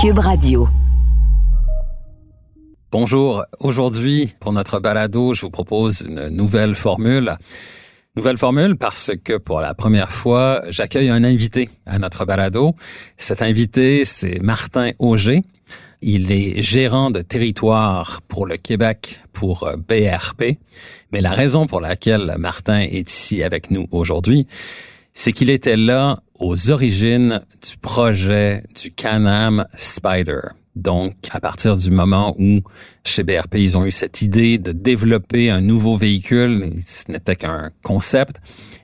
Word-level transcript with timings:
Cube 0.00 0.18
Radio. 0.18 0.68
Bonjour. 2.90 3.44
Aujourd'hui, 3.58 4.34
pour 4.40 4.52
notre 4.52 4.80
balado, 4.80 5.34
je 5.34 5.42
vous 5.42 5.50
propose 5.50 6.02
une 6.02 6.28
nouvelle 6.28 6.74
formule. 6.74 7.36
Nouvelle 8.16 8.38
formule 8.38 8.76
parce 8.76 9.12
que 9.22 9.36
pour 9.36 9.60
la 9.60 9.74
première 9.74 10.10
fois, 10.10 10.62
j'accueille 10.68 11.10
un 11.10 11.22
invité 11.22 11.68
à 11.86 11.98
notre 11.98 12.24
balado. 12.24 12.74
Cet 13.16 13.42
invité, 13.42 14.04
c'est 14.04 14.40
Martin 14.40 14.90
Auger. 14.98 15.42
Il 16.02 16.32
est 16.32 16.62
gérant 16.62 17.10
de 17.10 17.20
territoire 17.20 18.22
pour 18.22 18.46
le 18.46 18.56
Québec 18.56 19.20
pour 19.32 19.64
euh, 19.64 19.76
BRP. 19.76 20.58
Mais 21.12 21.20
la 21.20 21.32
raison 21.32 21.66
pour 21.66 21.80
laquelle 21.80 22.34
Martin 22.38 22.80
est 22.80 23.10
ici 23.10 23.42
avec 23.42 23.70
nous 23.70 23.86
aujourd'hui, 23.90 24.46
c'est 25.12 25.32
qu'il 25.32 25.50
était 25.50 25.76
là 25.76 26.20
aux 26.40 26.70
origines 26.70 27.42
du 27.62 27.76
projet 27.76 28.64
du 28.82 28.90
Canam 28.90 29.66
Spider. 29.76 30.40
Donc, 30.74 31.14
à 31.30 31.40
partir 31.40 31.76
du 31.76 31.90
moment 31.90 32.34
où 32.38 32.60
chez 33.04 33.22
BRP, 33.22 33.56
ils 33.56 33.76
ont 33.76 33.84
eu 33.84 33.90
cette 33.90 34.22
idée 34.22 34.58
de 34.58 34.72
développer 34.72 35.50
un 35.50 35.60
nouveau 35.60 35.96
véhicule, 35.96 36.72
ce 36.86 37.10
n'était 37.12 37.36
qu'un 37.36 37.70
concept, 37.82 38.36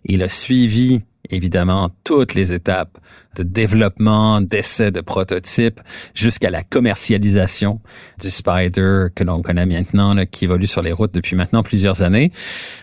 il 0.05 0.23
a 0.23 0.29
suivi 0.29 1.01
évidemment 1.31 1.91
toutes 2.05 2.35
les 2.35 2.53
étapes 2.53 2.99
de 3.37 3.43
développement, 3.43 4.41
d'essai 4.41 4.91
de 4.91 5.01
prototypes, 5.01 5.81
jusqu'à 6.15 6.51
la 6.51 6.63
commercialisation 6.63 7.81
du 8.21 8.31
Spider 8.31 9.07
que 9.15 9.25
l'on 9.25 9.43
connaît 9.43 9.67
maintenant, 9.67 10.15
qui 10.27 10.45
évolue 10.45 10.67
sur 10.67 10.83
les 10.83 10.93
routes 10.93 11.15
depuis 11.15 11.37
maintenant 11.37 11.63
plusieurs 11.63 12.03
années. 12.03 12.33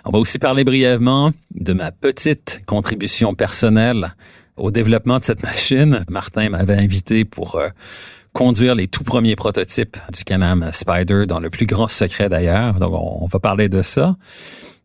On 0.05 0.11
va 0.11 0.19
aussi 0.19 0.39
parler 0.39 0.63
brièvement 0.63 1.31
de 1.55 1.73
ma 1.73 1.91
petite 1.91 2.63
contribution 2.65 3.33
personnelle 3.33 4.13
au 4.57 4.71
développement 4.71 5.19
de 5.19 5.23
cette 5.23 5.43
machine. 5.43 6.03
Martin 6.09 6.49
m'avait 6.49 6.77
invité 6.77 7.25
pour 7.25 7.55
euh, 7.55 7.69
conduire 8.33 8.75
les 8.75 8.87
tout 8.87 9.03
premiers 9.03 9.35
prototypes 9.35 9.97
du 10.11 10.23
Canam 10.23 10.69
Spider 10.73 11.25
dans 11.27 11.39
le 11.39 11.49
plus 11.49 11.65
grand 11.65 11.87
secret 11.87 12.29
d'ailleurs. 12.29 12.75
Donc 12.75 12.93
on, 12.93 13.27
va 13.27 13.39
parler 13.39 13.69
de 13.69 13.81
ça. 13.81 14.15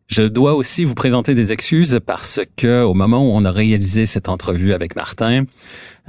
Je 0.07 0.23
dois 0.23 0.55
aussi 0.55 0.85
vous 0.85 0.95
présenter 0.95 1.35
des 1.35 1.51
excuses 1.51 1.99
parce 2.05 2.41
que 2.55 2.83
au 2.83 2.93
moment 2.93 3.19
où 3.19 3.31
on 3.31 3.45
a 3.45 3.51
réalisé 3.51 4.05
cette 4.05 4.27
entrevue 4.27 4.73
avec 4.73 4.95
Martin, 4.95 5.43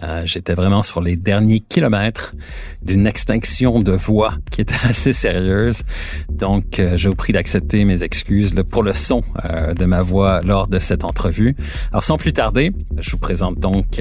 euh, 0.03 0.23
j'étais 0.25 0.55
vraiment 0.55 0.83
sur 0.83 1.01
les 1.01 1.17
derniers 1.17 1.61
kilomètres 1.61 2.35
d'une 2.83 3.07
extinction 3.07 3.81
de 3.81 3.93
voix 3.93 4.35
qui 4.51 4.61
était 4.61 4.75
assez 4.89 5.13
sérieuse. 5.13 5.83
Donc, 6.29 6.79
euh, 6.79 6.97
je 6.97 7.09
vous 7.09 7.15
prie 7.15 7.33
d'accepter 7.33 7.85
mes 7.85 8.03
excuses 8.03 8.55
pour 8.71 8.83
le 8.83 8.93
son 8.93 9.23
euh, 9.45 9.75
de 9.75 9.85
ma 9.85 10.03
voix 10.03 10.41
lors 10.43 10.69
de 10.69 10.79
cette 10.79 11.05
entrevue. 11.05 11.57
Alors, 11.91 12.03
sans 12.03 12.17
plus 12.17 12.33
tarder, 12.33 12.73
je 12.99 13.11
vous 13.11 13.19
présente 13.19 13.59
donc 13.59 14.01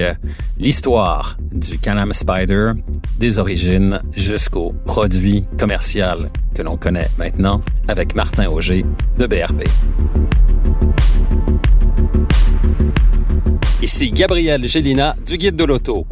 l'histoire 0.58 1.36
du 1.52 1.78
Canam 1.78 2.12
Spider, 2.12 2.72
des 3.18 3.38
origines 3.38 4.00
jusqu'au 4.16 4.72
produit 4.84 5.44
commercial 5.58 6.30
que 6.54 6.62
l'on 6.62 6.76
connaît 6.76 7.10
maintenant 7.18 7.62
avec 7.88 8.14
Martin 8.14 8.48
Auger 8.48 8.84
de 9.18 9.26
BRP. 9.26 9.64
Ici 13.92 14.12
Gabriel 14.12 14.64
Gélina 14.66 15.16
du 15.26 15.36
Guide 15.36 15.56
de 15.56 15.64
l'Auto. 15.64 16.06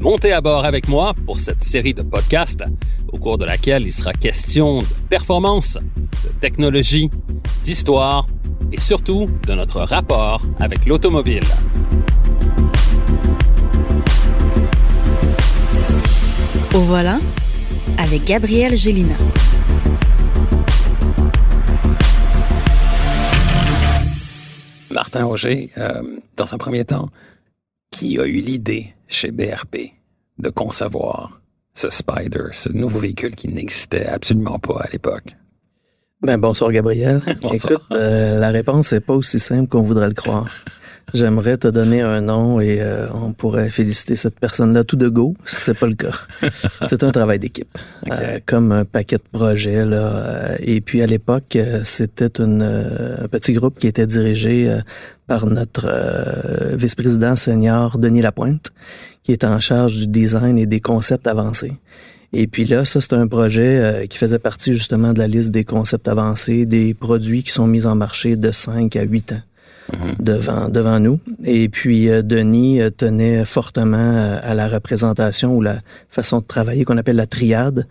Montez 0.00 0.32
à 0.32 0.40
bord 0.40 0.64
avec 0.64 0.88
moi 0.88 1.14
pour 1.26 1.38
cette 1.38 1.62
série 1.62 1.94
de 1.94 2.02
podcasts 2.02 2.64
au 3.12 3.18
cours 3.18 3.38
de 3.38 3.44
laquelle 3.44 3.84
il 3.86 3.92
sera 3.92 4.12
question 4.12 4.82
de 4.82 4.86
performance, 5.08 5.78
de 6.24 6.30
technologie, 6.40 7.10
d'histoire 7.62 8.26
et 8.72 8.80
surtout 8.80 9.30
de 9.46 9.52
notre 9.54 9.82
rapport 9.82 10.42
avec 10.58 10.86
l'automobile. 10.86 11.44
Au 16.74 16.80
volant 16.80 17.20
avec 17.96 18.24
Gabriel 18.24 18.76
Gélina. 18.76 19.14
Martin 24.94 25.26
Auger, 25.26 25.70
euh, 25.76 26.02
dans 26.36 26.54
un 26.54 26.58
premier 26.58 26.84
temps, 26.84 27.10
qui 27.90 28.18
a 28.18 28.26
eu 28.26 28.40
l'idée 28.40 28.94
chez 29.08 29.32
BRP 29.32 29.92
de 30.38 30.50
concevoir 30.50 31.40
ce 31.74 31.90
Spider, 31.90 32.46
ce 32.52 32.70
nouveau 32.70 33.00
véhicule 33.00 33.34
qui 33.34 33.48
n'existait 33.48 34.06
absolument 34.06 34.60
pas 34.60 34.80
à 34.80 34.88
l'époque? 34.92 35.36
Ben, 36.22 36.38
bonsoir 36.38 36.70
Gabriel. 36.72 37.20
Bonsoir. 37.42 37.72
Écoute, 37.72 37.86
euh, 37.92 38.38
la 38.38 38.48
réponse 38.48 38.92
n'est 38.92 39.00
pas 39.00 39.12
aussi 39.12 39.38
simple 39.38 39.68
qu'on 39.68 39.82
voudrait 39.82 40.08
le 40.08 40.14
croire. 40.14 40.48
J'aimerais 41.12 41.58
te 41.58 41.68
donner 41.68 42.00
un 42.00 42.22
nom 42.22 42.60
et 42.60 42.80
euh, 42.80 43.06
on 43.12 43.32
pourrait 43.32 43.70
féliciter 43.70 44.16
cette 44.16 44.40
personne-là 44.40 44.84
tout 44.84 44.96
de 44.96 45.08
go. 45.08 45.34
C'est 45.44 45.78
pas 45.78 45.86
le 45.86 45.94
cas. 45.94 46.10
C'est 46.86 47.04
un 47.04 47.12
travail 47.12 47.38
d'équipe, 47.38 47.76
euh, 48.10 48.40
comme 48.46 48.72
un 48.72 48.84
paquet 48.84 49.16
de 49.18 49.22
projets 49.30 49.84
là. 49.84 49.96
euh, 49.96 50.56
et 50.60 50.80
puis 50.80 51.02
à 51.02 51.06
l'époque, 51.06 51.56
euh, 51.56 51.80
c'était 51.84 52.42
une, 52.42 52.62
euh, 52.62 53.24
un 53.24 53.28
petit 53.28 53.52
groupe 53.52 53.78
qui 53.78 53.86
était 53.86 54.06
dirigé 54.06 54.80
par 55.26 55.46
notre 55.46 55.86
euh, 55.88 56.74
vice-président 56.76 57.36
senior 57.36 57.98
Denis 57.98 58.22
Lapointe, 58.22 58.70
qui 59.22 59.32
était 59.32 59.46
en 59.46 59.60
charge 59.60 59.96
du 59.98 60.06
design 60.08 60.58
et 60.58 60.66
des 60.66 60.80
concepts 60.80 61.26
avancés. 61.26 61.72
Et 62.32 62.48
puis 62.48 62.64
là, 62.64 62.84
ça, 62.84 63.00
c'est 63.00 63.12
un 63.12 63.28
projet 63.28 63.78
euh, 63.78 64.06
qui 64.06 64.18
faisait 64.18 64.40
partie 64.40 64.74
justement 64.74 65.12
de 65.12 65.18
la 65.20 65.28
liste 65.28 65.52
des 65.52 65.64
concepts 65.64 66.08
avancés, 66.08 66.66
des 66.66 66.92
produits 66.92 67.44
qui 67.44 67.50
sont 67.52 67.68
mis 67.68 67.86
en 67.86 67.94
marché 67.94 68.34
de 68.36 68.50
5 68.50 68.96
à 68.96 69.02
8 69.02 69.32
ans 69.32 69.40
devant, 70.18 70.68
devant 70.68 71.00
nous. 71.00 71.20
Et 71.44 71.68
puis, 71.68 72.08
euh, 72.08 72.22
Denis 72.22 72.80
euh, 72.80 72.90
tenait 72.90 73.44
fortement 73.44 73.96
euh, 73.96 74.38
à 74.42 74.54
la 74.54 74.68
représentation 74.68 75.54
ou 75.54 75.62
la 75.62 75.80
façon 76.08 76.40
de 76.40 76.44
travailler 76.44 76.84
qu'on 76.84 76.96
appelle 76.96 77.16
la 77.16 77.26
triade, 77.26 77.86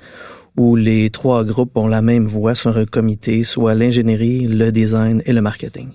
où 0.58 0.76
les 0.76 1.10
trois 1.10 1.44
groupes 1.44 1.76
ont 1.78 1.88
la 1.88 2.02
même 2.02 2.26
voix 2.26 2.56
sur 2.56 2.78
un 2.78 2.86
comité, 2.86 3.44
soit 3.44 3.74
l'ingénierie, 3.74 4.48
le 4.48 4.72
design 4.72 5.22
et 5.26 5.34
le 5.34 5.42
marketing. 5.42 5.90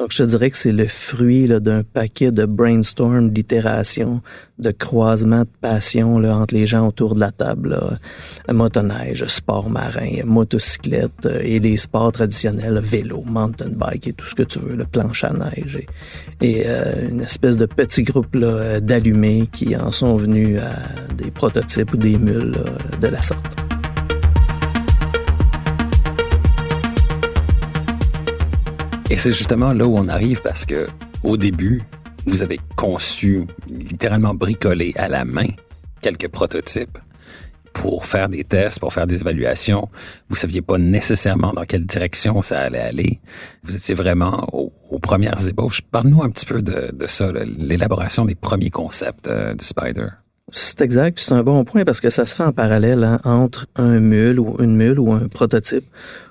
Donc, 0.00 0.12
je 0.12 0.22
dirais 0.22 0.48
que 0.48 0.56
c'est 0.56 0.72
le 0.72 0.86
fruit 0.88 1.46
d'un 1.46 1.82
paquet 1.82 2.32
de 2.32 2.46
brainstorm, 2.46 3.28
d'itérations, 3.28 4.22
de 4.58 4.70
croisements 4.70 5.42
de 5.42 5.50
passion 5.60 6.18
là, 6.18 6.38
entre 6.38 6.54
les 6.54 6.66
gens 6.66 6.88
autour 6.88 7.14
de 7.14 7.20
la 7.20 7.30
table. 7.30 7.68
Là. 7.68 7.98
Motoneige, 8.50 9.26
sport 9.26 9.68
marin, 9.68 10.24
motocyclette 10.24 11.26
euh, 11.26 11.42
et 11.42 11.58
les 11.58 11.76
sports 11.76 12.12
traditionnels, 12.12 12.80
vélo, 12.82 13.22
mountain 13.26 13.72
bike 13.76 14.06
et 14.06 14.12
tout 14.14 14.24
ce 14.24 14.34
que 14.34 14.42
tu 14.42 14.58
veux, 14.58 14.74
le 14.74 14.86
planche 14.86 15.22
à 15.22 15.34
neige. 15.34 15.76
Et, 16.40 16.60
et, 16.60 16.62
euh, 16.64 17.10
une 17.10 17.20
espèce 17.20 17.58
de 17.58 17.66
petit 17.66 18.02
groupe 18.02 18.34
d'allumés 18.34 19.50
qui 19.52 19.76
en 19.76 19.92
sont 19.92 20.16
venus 20.16 20.60
à 20.60 21.12
des 21.12 21.30
prototypes 21.30 21.92
ou 21.92 21.98
des 21.98 22.16
mules 22.16 22.52
là, 22.52 22.96
de 22.98 23.08
la 23.08 23.20
sorte. 23.20 23.79
Et 29.10 29.16
c'est 29.16 29.32
justement 29.32 29.72
là 29.72 29.86
où 29.86 29.98
on 29.98 30.06
arrive 30.06 30.40
parce 30.40 30.64
que 30.64 30.86
au 31.24 31.36
début, 31.36 31.82
vous 32.26 32.44
avez 32.44 32.60
conçu, 32.76 33.44
littéralement 33.68 34.34
bricolé 34.34 34.92
à 34.96 35.08
la 35.08 35.24
main 35.24 35.48
quelques 36.00 36.28
prototypes 36.28 36.96
pour 37.72 38.06
faire 38.06 38.28
des 38.28 38.44
tests, 38.44 38.78
pour 38.78 38.92
faire 38.92 39.08
des 39.08 39.20
évaluations. 39.20 39.88
Vous 40.28 40.36
saviez 40.36 40.62
pas 40.62 40.78
nécessairement 40.78 41.52
dans 41.52 41.64
quelle 41.64 41.86
direction 41.86 42.40
ça 42.40 42.60
allait 42.60 42.80
aller. 42.80 43.20
Vous 43.64 43.74
étiez 43.74 43.96
vraiment 43.96 44.46
aux, 44.52 44.98
premières 45.00 45.46
ébauches. 45.48 45.82
Parle-nous 45.90 46.22
un 46.22 46.30
petit 46.30 46.46
peu 46.46 46.62
de, 46.62 46.92
ça, 47.06 47.32
l'élaboration 47.32 48.24
des 48.24 48.36
premiers 48.36 48.70
concepts 48.70 49.26
euh, 49.26 49.54
du 49.54 49.64
Spider. 49.64 50.06
C'est 50.52 50.80
exact, 50.82 51.18
c'est 51.18 51.32
un 51.32 51.42
bon 51.42 51.64
point 51.64 51.84
parce 51.84 52.00
que 52.00 52.10
ça 52.10 52.26
se 52.26 52.34
fait 52.34 52.42
en 52.42 52.52
parallèle 52.52 53.04
hein, 53.04 53.20
entre 53.24 53.66
un 53.76 53.98
mule 54.00 54.38
ou 54.38 54.56
une 54.60 54.76
mule 54.76 54.98
ou 54.98 55.12
un 55.12 55.28
prototype 55.28 55.84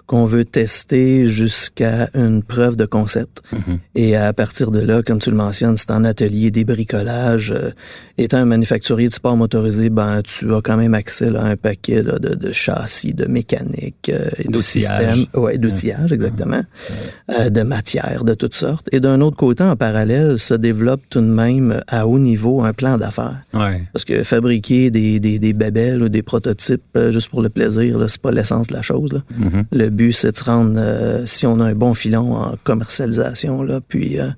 qu'on 0.09 0.25
veut 0.25 0.43
tester 0.43 1.27
jusqu'à 1.27 2.09
une 2.15 2.41
preuve 2.41 2.75
de 2.75 2.85
concept. 2.85 3.43
Mhm. 3.53 3.77
Et 3.93 4.15
à 4.15 4.33
partir 4.33 4.71
de 4.71 4.79
là, 4.79 5.03
comme 5.03 5.19
tu 5.19 5.29
le 5.29 5.35
mentionnes, 5.35 5.77
c'est 5.77 5.91
en 5.91 6.03
atelier 6.03 6.49
des 6.49 6.65
bricolages. 6.65 7.51
Euh, 7.55 7.69
étant 8.17 8.37
un 8.39 8.45
manufacturier 8.45 9.07
de 9.07 9.13
sport 9.13 9.37
motorisé, 9.37 9.91
ben 9.91 10.21
tu 10.23 10.51
as 10.51 10.61
quand 10.63 10.77
même 10.77 10.95
accès 10.95 11.29
là, 11.29 11.41
à 11.43 11.45
un 11.49 11.55
paquet 11.55 12.01
là, 12.01 12.17
de, 12.17 12.33
de 12.33 12.51
châssis, 12.51 13.13
de 13.13 13.25
mécanique, 13.25 14.09
euh, 14.09 14.29
et 14.39 14.45
de 14.47 14.51
D'outillage. 14.51 15.13
systèmes, 15.15 15.41
ouais, 15.43 15.57
d'outillage 15.59 16.11
exactement, 16.11 16.61
euh, 17.31 17.49
de 17.51 17.61
matières 17.61 18.23
de 18.23 18.33
toutes 18.33 18.55
sortes. 18.55 18.89
Et 18.91 18.99
d'un 18.99 19.21
autre 19.21 19.37
côté, 19.37 19.63
en 19.63 19.75
parallèle, 19.75 20.39
se 20.39 20.55
développe 20.55 21.01
tout 21.11 21.21
de 21.21 21.25
même 21.27 21.81
à 21.87 22.07
haut 22.07 22.17
niveau 22.19 22.63
un 22.63 22.73
plan 22.73 22.97
d'affaires. 22.97 23.41
Ouais. 23.53 23.83
Parce 23.93 24.05
que 24.05 24.23
fabriquer 24.23 24.89
des, 24.89 25.19
des, 25.19 25.37
des 25.37 25.53
bébelles 25.53 26.01
ou 26.01 26.09
des 26.09 26.23
prototypes 26.23 26.81
euh, 26.97 27.11
juste 27.11 27.29
pour 27.29 27.43
le 27.43 27.49
plaisir, 27.49 28.03
c'est 28.09 28.21
pas 28.21 28.31
l'essence 28.31 28.67
de 28.69 28.73
la 28.73 28.81
chose. 28.81 29.13
Là. 29.13 29.19
Mhm. 29.37 29.65
Le 29.71 29.89
c'est 30.11 30.31
de 30.31 30.37
se 30.37 30.43
rendre, 30.43 30.75
euh, 30.77 31.25
si 31.25 31.45
on 31.45 31.59
a 31.59 31.65
un 31.65 31.75
bon 31.75 31.93
filon 31.93 32.33
en 32.35 32.55
commercialisation, 32.63 33.61
là, 33.63 33.81
puis 33.87 34.19
euh, 34.19 34.29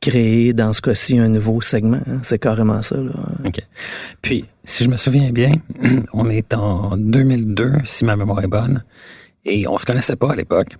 créer, 0.00 0.52
dans 0.52 0.72
ce 0.72 0.80
cas-ci, 0.80 1.18
un 1.18 1.28
nouveau 1.28 1.60
segment. 1.60 2.00
hein. 2.06 2.20
C'est 2.22 2.38
carrément 2.38 2.82
ça. 2.82 2.96
Là. 2.96 3.12
OK. 3.44 3.58
Puis, 4.22 4.44
si 4.64 4.84
je 4.84 4.90
me 4.90 4.96
souviens 4.96 5.30
bien, 5.32 5.52
on 6.12 6.28
est 6.30 6.54
en 6.54 6.96
2002, 6.96 7.72
si 7.84 8.04
ma 8.04 8.16
mémoire 8.16 8.42
est 8.42 8.48
bonne, 8.48 8.84
et 9.44 9.66
on 9.66 9.78
se 9.78 9.86
connaissait 9.86 10.16
pas 10.16 10.32
à 10.32 10.36
l'époque. 10.36 10.76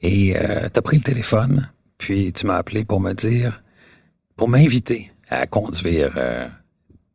Et 0.00 0.36
euh, 0.36 0.68
tu 0.72 0.78
as 0.78 0.82
pris 0.82 0.96
le 0.96 1.02
téléphone, 1.02 1.68
puis 1.98 2.32
tu 2.32 2.46
m'as 2.46 2.56
appelé 2.56 2.84
pour 2.84 3.00
me 3.00 3.12
dire, 3.12 3.62
pour 4.36 4.48
m'inviter 4.48 5.10
à 5.28 5.46
conduire. 5.46 6.14
euh, 6.16 6.46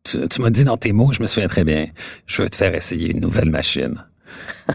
tu 0.03 0.27
tu 0.27 0.41
m'as 0.41 0.49
dit 0.49 0.65
dans 0.65 0.75
tes 0.77 0.91
mots, 0.91 1.13
je 1.13 1.21
me 1.21 1.27
souviens 1.27 1.47
très 1.47 1.63
bien, 1.63 1.87
je 2.27 2.41
veux 2.43 2.49
te 2.49 2.57
faire 2.57 2.75
essayer 2.75 3.11
une 3.11 3.21
nouvelle 3.21 3.49
machine. 3.49 4.03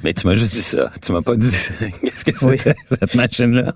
Mais 0.05 0.13
tu 0.13 0.27
m'as 0.27 0.35
juste 0.35 0.53
dit 0.53 0.63
ça. 0.63 0.91
Tu 1.03 1.13
m'as 1.13 1.23
pas 1.23 1.37
dit 1.37 1.51
qu'est-ce 2.03 2.25
que 2.25 2.45
Oui. 2.47 2.59
c'était 2.59 2.75
cette 2.87 3.15
machine-là? 3.15 3.75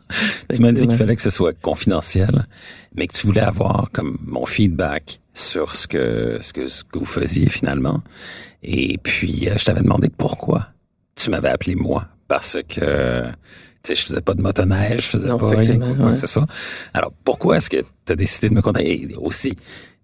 Tu 0.52 0.61
m'as 0.61 0.73
dit 0.73 0.87
qu'il 0.87 0.96
fallait 0.96 1.17
que 1.17 1.23
ce 1.23 1.31
soit 1.31 1.52
confidentiel, 1.61 2.46
mais 2.94 3.06
que 3.06 3.14
tu 3.14 3.26
voulais 3.26 3.40
avoir 3.40 3.88
comme 3.93 4.19
mon 4.26 4.44
feedback 4.46 5.20
sur 5.34 5.75
ce 5.75 5.88
que 5.88 6.38
ce 6.40 6.52
que 6.52 6.67
ce 6.67 6.84
que 6.84 6.99
vous 6.99 7.05
faisiez 7.06 7.49
finalement. 7.49 8.02
Et 8.62 8.99
puis 8.99 9.49
euh, 9.49 9.55
je 9.58 9.64
t'avais 9.64 9.81
demandé 9.82 10.08
pourquoi 10.17 10.69
tu 11.14 11.31
m'avais 11.31 11.49
appelé 11.49 11.75
moi 11.75 12.06
parce 12.29 12.58
que 12.69 13.25
tu 13.82 13.88
sais 13.88 13.94
je 13.94 14.02
faisais 14.02 14.20
pas 14.20 14.34
de 14.34 14.43
motoneige, 14.43 15.00
je 15.02 15.06
faisais 15.19 15.29
Non, 15.29 15.38
pas 15.38 15.49
rien 15.49 15.79
quoi 15.79 15.88
ouais. 15.88 16.12
que 16.12 16.19
ce 16.20 16.26
soit. 16.26 16.46
Alors 16.94 17.12
pourquoi 17.25 17.56
est-ce 17.56 17.70
que 17.70 17.79
tu 18.05 18.12
as 18.12 18.17
décidé 18.17 18.49
de 18.50 18.55
me 18.55 18.62
contacter? 18.62 19.02
Et 19.11 19.14
aussi 19.17 19.56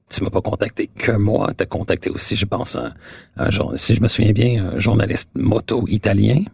tu 0.08 0.22
m'as 0.24 0.30
pas 0.30 0.40
contacté 0.40 0.88
que 0.88 1.12
moi, 1.12 1.52
tu 1.56 1.62
as 1.62 1.66
contacté 1.66 2.10
aussi, 2.10 2.36
je 2.36 2.46
pense, 2.46 2.76
un, 2.76 2.92
un 3.36 3.50
jour- 3.50 3.72
si 3.76 3.94
je 3.94 4.00
me 4.00 4.08
souviens 4.08 4.32
bien, 4.32 4.72
un 4.74 4.78
journaliste 4.78 5.30
moto 5.34 5.84
italien, 5.88 6.44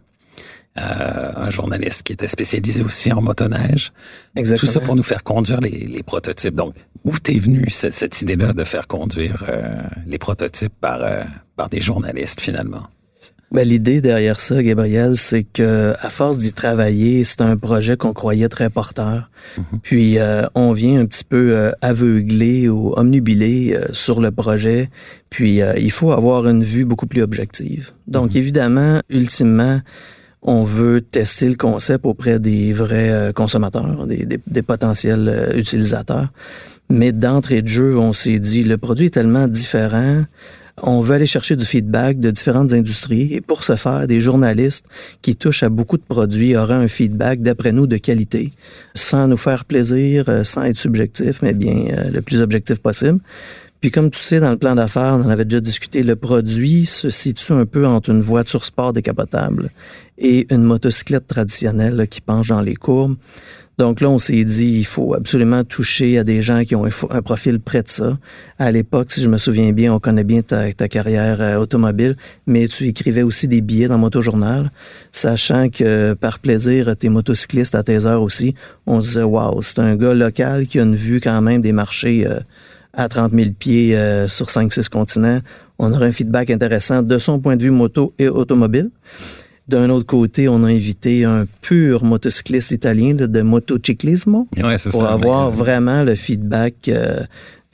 euh, 0.77 1.31
un 1.35 1.49
journaliste 1.49 2.03
qui 2.03 2.13
était 2.13 2.27
spécialisé 2.27 2.83
aussi 2.83 3.11
en 3.13 3.21
motoneige. 3.21 3.93
Exactement. 4.35 4.59
Tout 4.59 4.73
ça 4.73 4.81
pour 4.81 4.95
nous 4.95 5.03
faire 5.03 5.23
conduire 5.23 5.61
les, 5.61 5.87
les 5.87 6.03
prototypes. 6.03 6.55
Donc, 6.55 6.75
où 7.05 7.17
t'es 7.17 7.37
venu 7.37 7.69
cette, 7.69 7.93
cette 7.93 8.21
idée-là 8.21 8.51
de 8.51 8.63
faire 8.65 8.87
conduire 8.87 9.45
euh, 9.47 9.81
les 10.05 10.17
prototypes 10.17 10.73
par, 10.81 11.01
euh, 11.01 11.23
par 11.55 11.69
des 11.69 11.79
journalistes 11.79 12.41
finalement? 12.41 12.87
Ben, 13.55 13.65
L'idée 13.67 14.01
derrière 14.01 14.39
ça, 14.39 14.61
Gabriel, 14.61 15.15
c'est 15.15 15.43
que 15.43 15.93
à 16.01 16.09
force 16.09 16.39
d'y 16.39 16.51
travailler, 16.51 17.23
c'est 17.23 17.41
un 17.41 17.55
projet 17.55 17.95
qu'on 17.95 18.11
croyait 18.13 18.49
très 18.49 18.69
porteur. 18.69 19.29
Puis 19.81 20.19
euh, 20.19 20.45
on 20.55 20.73
vient 20.73 20.99
un 20.99 21.05
petit 21.05 21.23
peu 21.23 21.55
euh, 21.55 21.71
aveugler 21.81 22.67
ou 22.67 22.93
omnubilé 22.97 23.73
euh, 23.75 23.85
sur 23.93 24.19
le 24.19 24.31
projet. 24.31 24.89
Puis 25.29 25.61
euh, 25.61 25.73
il 25.77 25.91
faut 25.91 26.11
avoir 26.11 26.47
une 26.47 26.63
vue 26.63 26.83
beaucoup 26.85 27.07
plus 27.07 27.21
objective. 27.21 27.91
Donc 28.07 28.35
évidemment, 28.35 28.99
ultimement, 29.09 29.79
on 30.41 30.63
veut 30.65 30.99
tester 31.01 31.47
le 31.47 31.55
concept 31.55 32.05
auprès 32.05 32.39
des 32.39 32.73
vrais 32.73 33.31
consommateurs, 33.35 34.05
des, 34.05 34.25
des- 34.25 34.39
des 34.45 34.61
potentiels 34.61 35.53
utilisateurs. 35.55 36.27
Mais 36.89 37.11
d'entrée 37.11 37.61
de 37.63 37.67
jeu, 37.67 37.97
on 37.97 38.13
s'est 38.13 38.37
dit, 38.39 38.63
le 38.63 38.77
produit 38.77 39.07
est 39.07 39.11
tellement 39.11 39.47
différent, 39.47 40.21
on 40.81 41.01
veut 41.01 41.15
aller 41.15 41.25
chercher 41.25 41.55
du 41.55 41.65
feedback 41.65 42.19
de 42.19 42.31
différentes 42.31 42.73
industries 42.73 43.33
et 43.33 43.41
pour 43.41 43.63
ce 43.63 43.75
faire, 43.75 44.07
des 44.07 44.19
journalistes 44.19 44.85
qui 45.21 45.35
touchent 45.35 45.63
à 45.63 45.69
beaucoup 45.69 45.97
de 45.97 46.03
produits 46.03 46.55
auraient 46.57 46.75
un 46.75 46.87
feedback, 46.87 47.41
d'après 47.41 47.71
nous, 47.71 47.87
de 47.87 47.97
qualité, 47.97 48.51
sans 48.93 49.27
nous 49.27 49.37
faire 49.37 49.65
plaisir, 49.65 50.25
euh, 50.27 50.43
sans 50.43 50.63
être 50.63 50.77
subjectif, 50.77 51.41
mais 51.41 51.53
bien 51.53 51.85
euh, 51.91 52.09
le 52.11 52.21
plus 52.21 52.41
objectif 52.41 52.79
possible. 52.79 53.19
Puis 53.79 53.91
comme 53.91 54.09
tu 54.09 54.19
sais, 54.19 54.39
dans 54.39 54.51
le 54.51 54.57
plan 54.57 54.75
d'affaires, 54.75 55.13
on 55.13 55.25
en 55.25 55.29
avait 55.29 55.45
déjà 55.45 55.61
discuté, 55.61 56.03
le 56.03 56.15
produit 56.15 56.85
se 56.85 57.09
situe 57.09 57.53
un 57.53 57.65
peu 57.65 57.85
entre 57.85 58.09
une 58.09 58.21
voiture 58.21 58.65
sport 58.65 58.93
décapotable 58.93 59.69
et 60.17 60.47
une 60.53 60.63
motocyclette 60.63 61.27
traditionnelle 61.27 62.07
qui 62.09 62.19
penche 62.19 62.47
dans 62.47 62.61
les 62.61 62.75
courbes. 62.75 63.15
Donc 63.77 63.99
là, 63.99 64.09
on 64.09 64.19
s'est 64.19 64.45
dit, 64.45 64.77
il 64.79 64.85
faut 64.85 65.13
absolument 65.13 65.63
toucher 65.63 66.17
à 66.17 66.23
des 66.23 66.41
gens 66.41 66.63
qui 66.63 66.75
ont 66.75 66.85
un, 66.85 67.21
profil 67.21 67.59
près 67.59 67.83
de 67.83 67.89
ça. 67.89 68.17
À 68.57 68.71
l'époque, 68.71 69.11
si 69.11 69.21
je 69.21 69.27
me 69.27 69.37
souviens 69.37 69.73
bien, 69.73 69.93
on 69.93 69.99
connaît 69.99 70.23
bien 70.23 70.41
ta, 70.41 70.71
carrière 70.71 71.41
euh, 71.41 71.57
automobile, 71.57 72.15
mais 72.47 72.67
tu 72.67 72.85
écrivais 72.85 73.23
aussi 73.23 73.47
des 73.47 73.61
billets 73.61 73.89
dans 73.89 73.97
Motojournal, 73.97 74.71
sachant 75.11 75.69
que 75.69 76.13
par 76.13 76.39
plaisir, 76.39 76.95
t'es 76.97 77.09
motocycliste 77.09 77.75
à 77.75 77.83
tes 77.83 78.05
heures 78.05 78.21
aussi. 78.21 78.55
On 78.85 79.01
se 79.01 79.07
disait, 79.07 79.23
waouh, 79.23 79.61
c'est 79.61 79.79
un 79.79 79.97
gars 79.97 80.13
local 80.13 80.67
qui 80.67 80.79
a 80.79 80.83
une 80.83 80.95
vue 80.95 81.19
quand 81.19 81.41
même 81.41 81.61
des 81.61 81.73
marchés 81.73 82.25
euh, 82.25 82.39
à 82.93 83.09
30 83.09 83.33
000 83.33 83.49
pieds 83.59 83.97
euh, 83.97 84.29
sur 84.29 84.47
5-6 84.47 84.87
continents. 84.87 85.39
On 85.79 85.91
aurait 85.91 86.07
un 86.07 86.11
feedback 86.13 86.49
intéressant 86.49 87.01
de 87.01 87.17
son 87.17 87.39
point 87.41 87.57
de 87.57 87.63
vue 87.63 87.71
moto 87.71 88.13
et 88.17 88.29
automobile. 88.29 88.89
D'un 89.67 89.89
autre 89.89 90.05
côté, 90.05 90.47
on 90.47 90.63
a 90.63 90.67
invité 90.67 91.25
un 91.25 91.45
pur 91.61 92.03
motocycliste 92.03 92.71
italien 92.71 93.15
de 93.15 93.41
motociclismo 93.41 94.47
Ouais, 94.61 94.77
c'est 94.77 94.91
pour 94.91 95.01
ça. 95.01 95.09
avoir 95.13 95.49
Mais, 95.51 95.57
vraiment 95.57 96.03
le 96.03 96.13
feedback, 96.15 96.75
euh, 96.89 97.23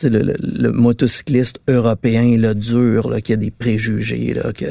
le, 0.04 0.10
le- 0.20 0.36
le 0.42 0.72
motocycliste 0.72 1.60
européen, 1.68 2.38
le 2.38 2.56
dur, 2.56 3.10
là, 3.10 3.20
qui 3.22 3.34
a 3.34 3.36
des 3.36 3.52
préjugés, 3.52 4.34
là, 4.34 4.54
que 4.54 4.66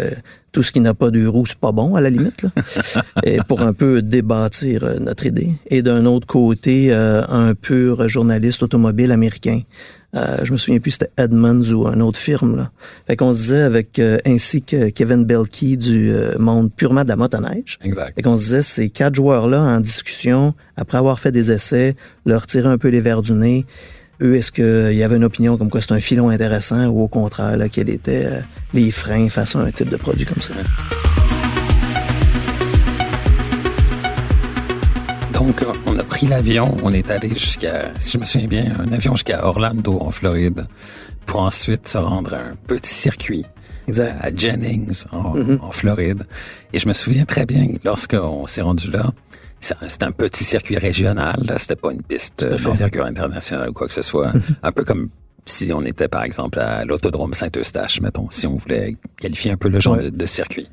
tout 0.52 0.62
ce 0.62 0.72
qui 0.72 0.80
n'a 0.80 0.94
pas 0.94 1.10
de 1.10 1.24
roue, 1.26 1.44
c'est 1.46 1.58
pas 1.58 1.72
bon, 1.72 1.94
à 1.94 2.00
la 2.00 2.08
limite, 2.10 2.42
là, 2.42 2.50
et 3.24 3.38
pour 3.46 3.60
un 3.60 3.72
peu 3.74 4.02
débâtir 4.02 4.82
euh, 4.84 4.98
notre 4.98 5.26
idée. 5.26 5.50
Et 5.68 5.82
d'un 5.82 6.06
autre 6.06 6.26
côté, 6.26 6.92
euh, 6.92 7.22
un 7.28 7.54
pur 7.54 8.08
journaliste 8.08 8.62
automobile 8.62 9.12
américain. 9.12 9.60
Euh, 10.16 10.38
je 10.42 10.52
me 10.52 10.56
souviens 10.56 10.80
plus, 10.80 10.90
c'était 10.92 11.10
Edmunds 11.16 11.72
ou 11.72 11.86
un 11.86 12.00
autre 12.00 12.18
firme. 12.18 12.56
Là. 12.56 12.70
Fait 13.06 13.16
qu'on 13.16 13.32
se 13.32 13.38
disait 13.38 13.62
avec, 13.62 13.98
euh, 13.98 14.18
ainsi 14.26 14.60
que 14.60 14.88
Kevin 14.90 15.24
Belkey 15.24 15.76
du 15.76 16.10
euh, 16.10 16.36
monde 16.38 16.72
purement 16.74 17.04
de 17.04 17.08
la 17.08 17.16
motoneige, 17.16 17.78
Exact. 17.82 18.14
fait 18.16 18.22
qu'on 18.22 18.36
se 18.36 18.42
disait, 18.42 18.62
ces 18.62 18.90
quatre 18.90 19.14
joueurs-là 19.14 19.60
en 19.62 19.80
discussion, 19.80 20.52
après 20.76 20.98
avoir 20.98 21.20
fait 21.20 21.30
des 21.30 21.52
essais, 21.52 21.94
leur 22.26 22.46
tirer 22.46 22.68
un 22.68 22.78
peu 22.78 22.88
les 22.88 23.00
verres 23.00 23.22
du 23.22 23.32
nez, 23.32 23.66
eux, 24.20 24.34
est-ce 24.34 24.50
qu'il 24.52 24.96
y 24.96 25.02
avait 25.02 25.16
une 25.16 25.24
opinion 25.24 25.56
comme 25.56 25.70
quoi 25.70 25.80
c'est 25.80 25.92
un 25.92 26.00
filon 26.00 26.28
intéressant 26.28 26.88
ou 26.88 27.00
au 27.02 27.08
contraire, 27.08 27.56
là, 27.56 27.68
quels 27.68 27.88
étaient 27.88 28.26
euh, 28.26 28.40
les 28.74 28.90
freins 28.90 29.28
face 29.28 29.54
à 29.54 29.60
un 29.60 29.70
type 29.70 29.90
de 29.90 29.96
produit 29.96 30.26
comme 30.26 30.42
ça? 30.42 30.52
Donc, 35.40 35.64
on 35.86 35.98
a 35.98 36.02
pris 36.04 36.26
l'avion, 36.26 36.76
on 36.82 36.92
est 36.92 37.10
allé 37.10 37.30
jusqu'à, 37.30 37.92
si 37.98 38.12
je 38.12 38.18
me 38.18 38.24
souviens 38.26 38.46
bien, 38.46 38.76
un 38.78 38.92
avion 38.92 39.14
jusqu'à 39.14 39.44
Orlando, 39.46 39.98
en 40.00 40.10
Floride, 40.10 40.66
pour 41.24 41.40
ensuite 41.40 41.88
se 41.88 41.96
rendre 41.96 42.34
à 42.34 42.40
un 42.40 42.56
petit 42.66 42.92
circuit 42.92 43.46
Exact. 43.88 44.16
à 44.20 44.30
Jennings, 44.34 45.04
en, 45.12 45.34
en 45.62 45.72
Floride. 45.72 46.24
Et 46.74 46.78
je 46.78 46.86
me 46.86 46.92
souviens 46.92 47.24
très 47.24 47.46
bien, 47.46 47.66
lorsqu'on 47.84 48.46
s'est 48.46 48.60
rendu 48.60 48.90
là, 48.90 49.12
c'est 49.60 49.74
un- 49.82 49.88
c'était 49.88 50.04
un 50.04 50.12
petit 50.12 50.44
circuit 50.44 50.76
régional, 50.76 51.40
là, 51.44 51.58
c'était 51.58 51.74
pas 51.76 51.90
une 51.92 52.02
piste 52.02 52.42
euh, 52.42 52.58
d'envergure 52.58 53.06
internationale 53.06 53.70
ou 53.70 53.72
quoi 53.72 53.88
que 53.88 53.94
ce 53.94 54.02
soit. 54.02 54.32
un 54.62 54.72
peu 54.72 54.84
comme 54.84 55.08
si 55.46 55.72
on 55.72 55.82
était, 55.86 56.08
par 56.08 56.22
exemple, 56.22 56.60
à 56.60 56.84
l'autodrome 56.84 57.32
Saint-Eustache, 57.32 58.02
mettons, 58.02 58.28
si 58.30 58.46
on 58.46 58.56
voulait 58.56 58.94
qualifier 59.18 59.50
un 59.52 59.56
peu 59.56 59.68
le 59.70 59.80
genre 59.80 59.96
Ouais. 59.96 60.04
de, 60.04 60.10
de 60.10 60.26
circuit. 60.26 60.68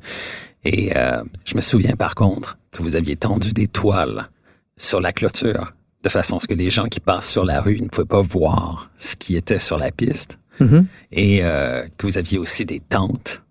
Et 0.64 0.92
euh, 0.94 1.22
je 1.46 1.56
me 1.56 1.62
souviens, 1.62 1.96
par 1.96 2.14
contre, 2.14 2.58
que 2.70 2.82
vous 2.82 2.96
aviez 2.96 3.16
tendu 3.16 3.52
des 3.54 3.66
toiles 3.66 4.28
sur 4.78 5.00
la 5.00 5.12
clôture, 5.12 5.74
de 6.02 6.08
façon 6.08 6.36
à 6.36 6.40
ce 6.40 6.46
que 6.46 6.54
les 6.54 6.70
gens 6.70 6.86
qui 6.86 7.00
passent 7.00 7.28
sur 7.28 7.44
la 7.44 7.60
rue 7.60 7.80
ne 7.80 7.88
pouvaient 7.88 8.06
pas 8.06 8.22
voir 8.22 8.90
ce 8.98 9.16
qui 9.16 9.36
était 9.36 9.58
sur 9.58 9.76
la 9.78 9.90
piste. 9.90 10.38
Mhm. 10.60 10.86
Et 11.12 11.40
euh, 11.42 11.84
que 11.96 12.06
vous 12.06 12.18
aviez 12.18 12.38
aussi 12.38 12.64
des 12.64 12.80
tentes 12.80 13.42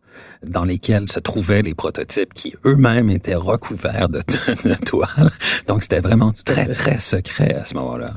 dans 0.43 0.63
lesquelles 0.63 1.10
se 1.10 1.19
trouvaient 1.19 1.62
les 1.62 1.74
prototypes 1.74 2.34
qui 2.34 2.55
eux-mêmes 2.65 3.10
étaient 3.10 3.36
recouverts 3.36 4.10
de, 4.10 4.19
de 4.69 4.86
toiles. 4.86 5.31
Donc 5.67 5.84
c'était 5.84 6.00
vraiment 6.00 6.34
très, 6.46 6.67
très 6.74 7.00
secret 7.00 7.53
à 7.53 7.63
ce 7.63 7.75
moment-là. 7.75 8.13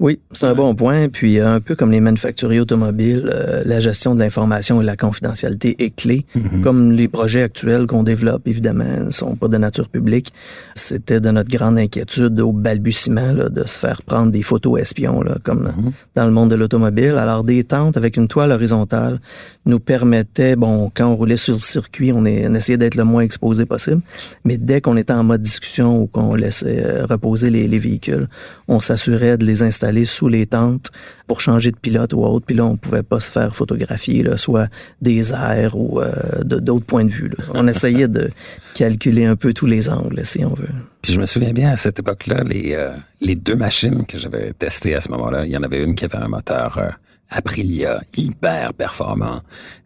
Oui, 0.00 0.18
c'est 0.32 0.46
un 0.46 0.54
bon 0.54 0.74
point. 0.74 1.10
Puis 1.10 1.38
un 1.40 1.60
peu 1.60 1.74
comme 1.76 1.90
les 1.92 2.00
manufacturiers 2.00 2.60
automobiles, 2.60 3.30
euh, 3.30 3.62
la 3.66 3.80
gestion 3.80 4.14
de 4.14 4.20
l'information 4.20 4.80
et 4.80 4.84
la 4.84 4.96
confidentialité 4.96 5.76
est 5.84 5.94
clé. 5.94 6.24
Mhm. 6.34 6.62
Comme 6.62 6.92
les 6.92 7.06
projets 7.06 7.42
actuels 7.42 7.86
qu'on 7.86 8.02
développe, 8.02 8.48
évidemment, 8.48 9.04
ne 9.04 9.10
sont 9.10 9.36
pas 9.36 9.48
de 9.48 9.58
nature 9.58 9.90
publique. 9.90 10.32
C'était 10.74 11.20
de 11.20 11.30
notre 11.30 11.50
grande 11.50 11.76
inquiétude 11.78 12.40
au 12.40 12.54
balbutiement 12.54 13.32
là, 13.34 13.50
de 13.50 13.66
se 13.66 13.78
faire 13.78 14.00
prendre 14.02 14.32
des 14.32 14.40
photos 14.40 14.80
espions, 14.80 15.20
là, 15.22 15.36
comme 15.44 15.64
Mhm. 15.76 15.92
dans 16.14 16.24
le 16.24 16.32
monde 16.32 16.50
de 16.50 16.54
l'automobile. 16.54 17.16
Alors 17.18 17.44
des 17.44 17.62
tentes 17.64 17.98
avec 17.98 18.16
une 18.16 18.26
toile 18.26 18.52
horizontale 18.52 19.18
nous 19.66 19.80
permettaient, 19.80 20.56
bon, 20.56 20.90
quand 20.94 21.08
on 21.08 21.16
roulait 21.16 21.36
sur 21.36 21.52
le 21.52 21.60
circuit, 21.60 22.10
on, 22.14 22.24
est, 22.24 22.48
on 22.48 22.54
essayait 22.54 22.78
d'être 22.78 22.94
le 22.94 23.04
moins 23.04 23.20
exposé 23.20 23.66
possible. 23.66 24.00
Mais 24.46 24.56
dès 24.56 24.80
qu'on 24.80 24.96
était 24.96 25.12
en 25.12 25.24
mode 25.24 25.42
discussion 25.42 26.00
ou 26.00 26.06
qu'on 26.06 26.34
laissait 26.34 26.82
euh, 26.86 27.04
reposer 27.04 27.50
les, 27.50 27.68
les 27.68 27.78
véhicules, 27.78 28.28
on 28.66 28.80
s'assurait 28.80 29.36
de 29.36 29.44
les 29.44 29.62
installer 29.62 29.89
sous 30.04 30.28
les 30.28 30.46
tentes 30.46 30.90
pour 31.26 31.40
changer 31.40 31.70
de 31.70 31.76
pilote 31.76 32.12
ou 32.12 32.24
autre. 32.24 32.46
Puis 32.46 32.56
là, 32.56 32.64
on 32.64 32.76
pouvait 32.76 33.02
pas 33.02 33.20
se 33.20 33.30
faire 33.30 33.54
photographier, 33.54 34.22
là, 34.22 34.36
soit 34.36 34.68
des 35.00 35.32
airs 35.32 35.76
ou 35.76 36.00
euh, 36.00 36.10
d'autres 36.44 36.86
points 36.86 37.04
de 37.04 37.10
vue. 37.10 37.28
là. 37.28 37.44
On 37.54 37.66
essayait 37.68 38.08
de 38.08 38.30
calculer 38.74 39.26
un 39.26 39.36
peu 39.36 39.52
tous 39.52 39.66
les 39.66 39.88
angles, 39.88 40.24
si 40.24 40.44
on 40.44 40.54
veut. 40.54 40.68
Puis 41.02 41.12
je 41.12 41.20
me 41.20 41.26
souviens 41.26 41.52
bien 41.52 41.70
à 41.70 41.76
cette 41.76 41.98
époque-là, 41.98 42.42
les, 42.44 42.74
euh, 42.74 42.90
les 43.20 43.34
deux 43.34 43.56
machines 43.56 44.04
que 44.06 44.18
j'avais 44.18 44.52
testées 44.52 44.94
à 44.94 45.00
ce 45.00 45.10
moment-là, 45.10 45.44
il 45.44 45.50
y 45.50 45.56
en 45.56 45.62
avait 45.62 45.82
une 45.82 45.94
qui 45.94 46.04
avait 46.04 46.18
un 46.18 46.28
moteur 46.28 46.78
euh, 46.78 46.90
Aprilia 47.30 48.00
hyper 48.16 48.74
performant, 48.74 49.42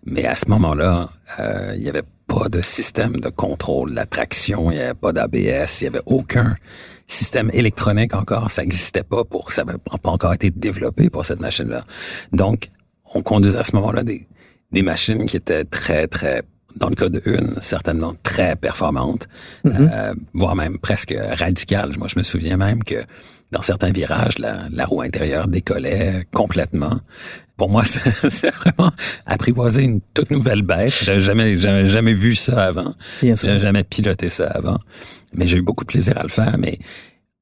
mais 0.06 0.25
à 0.25 0.34
ce 0.34 0.49
moment-là, 0.49 1.11
il 1.75 1.82
n'y 1.82 1.90
avait 1.90 2.04
pas 2.35 2.49
de 2.49 2.62
système 2.62 3.21
de 3.21 3.29
contrôle 3.29 3.91
de 3.91 3.97
la 3.97 4.07
traction, 4.07 4.71
il 4.71 4.76
n'y 4.76 4.81
avait 4.81 4.95
pas 4.95 5.12
d'ABS, 5.12 5.81
il 5.81 5.85
n'y 5.85 5.88
avait 5.88 6.03
aucun 6.07 6.57
système 7.07 7.50
électronique 7.53 8.14
encore, 8.14 8.50
ça 8.50 8.62
n'existait 8.62 9.03
pas 9.03 9.25
pour, 9.25 9.53
ça 9.53 9.64
n'avait 9.64 9.79
pas 9.79 10.11
encore 10.11 10.33
été 10.35 10.50
développé 10.50 11.11
pour 11.11 11.25
cette 11.25 11.41
machine-là. 11.41 11.85
Donc, 12.33 12.71
on 13.14 13.23
conduisait 13.23 13.59
à 13.59 13.64
ce 13.64 13.76
moment-là 13.76 14.03
des, 14.03 14.26
des 14.73 14.83
machines 14.83 15.26
qui 15.26 15.37
étaient 15.37 15.64
très, 15.64 16.07
très, 16.09 16.43
dans 16.76 16.88
le 16.88 16.97
cas 16.97 17.09
de 17.09 17.23
une, 17.26 17.55
certainement 17.61 18.14
très 18.23 18.57
performantes, 18.57 19.29
euh, 19.67 20.14
voire 20.33 20.57
même 20.57 20.79
presque 20.79 21.14
radicales. 21.38 21.93
Moi, 21.99 22.09
je 22.09 22.19
me 22.19 22.25
souviens 22.25 22.57
même 22.57 22.83
que 22.83 23.05
dans 23.53 23.62
certains 23.62 23.93
virages, 23.93 24.38
la, 24.38 24.64
la 24.73 24.87
roue 24.87 25.03
intérieure 25.03 25.47
décollait 25.47 26.26
complètement. 26.33 26.99
Pour 27.56 27.70
moi, 27.70 27.84
c'est 27.84 28.50
vraiment 28.54 28.90
apprivoiser 29.26 29.84
une 29.84 30.00
toute 30.12 30.30
nouvelle 30.30 30.62
bête. 30.62 30.92
J'avais 31.02 31.20
jamais, 31.20 31.56
j'avais 31.56 31.87
jamais 31.87 32.12
vu 32.12 32.34
ça 32.34 32.64
avant. 32.64 32.94
J'avais 33.23 33.58
jamais 33.58 33.84
piloté 33.84 34.28
ça 34.28 34.49
avant. 34.49 34.78
Mais 35.34 35.46
j'ai 35.46 35.58
eu 35.58 35.62
beaucoup 35.62 35.84
de 35.84 35.88
plaisir 35.88 36.18
à 36.18 36.23
le 36.23 36.28
faire. 36.28 36.56
Mais 36.58 36.78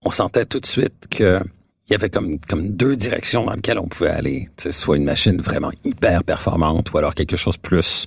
on 0.02 0.11
sentait 0.11 0.45
tout 0.45 0.61
de 0.61 0.66
suite 0.66 1.07
que 1.11 1.40
il 1.88 1.92
y 1.92 1.95
avait 1.97 2.11
comme, 2.11 2.38
comme 2.49 2.75
deux 2.75 2.95
directions 2.97 3.45
dans 3.45 3.52
lesquelles 3.54 3.78
on 3.78 3.88
pouvait 3.88 4.11
aller. 4.11 4.49
Tu 4.57 4.64
sais, 4.64 4.73
soit 4.73 4.97
une 4.97 5.04
machine 5.04 5.40
vraiment 5.40 5.73
hyper 5.85 6.23
performante 6.25 6.92
ou 6.92 6.99
alors 6.99 7.14
quelque 7.14 7.37
chose 7.37 7.57
plus 7.57 8.07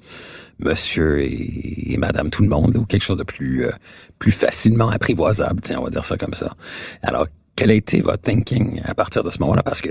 monsieur 0.60 1.20
et, 1.20 1.94
et 1.94 1.98
madame 1.98 2.30
tout 2.30 2.42
le 2.42 2.50
monde 2.50 2.78
ou 2.78 2.86
quelque 2.86 3.04
chose 3.04 3.18
de 3.18 3.24
plus, 3.24 3.66
euh, 3.66 3.72
plus 4.18 4.32
facilement 4.32 4.90
apprivoisable. 4.90 5.60
Tiens, 5.62 5.80
on 5.80 5.84
va 5.84 5.90
dire 5.90 6.06
ça 6.06 6.18
comme 6.18 6.34
ça. 6.34 6.56
Alors, 7.04 7.28
quel 7.56 7.72
a 7.72 7.74
été 7.74 8.02
votre 8.02 8.22
thinking 8.22 8.82
à 8.86 8.96
partir 8.96 9.24
de 9.24 9.30
ce 9.30 9.40
moment-là? 9.40 9.64
Parce 9.64 9.82
que 9.82 9.90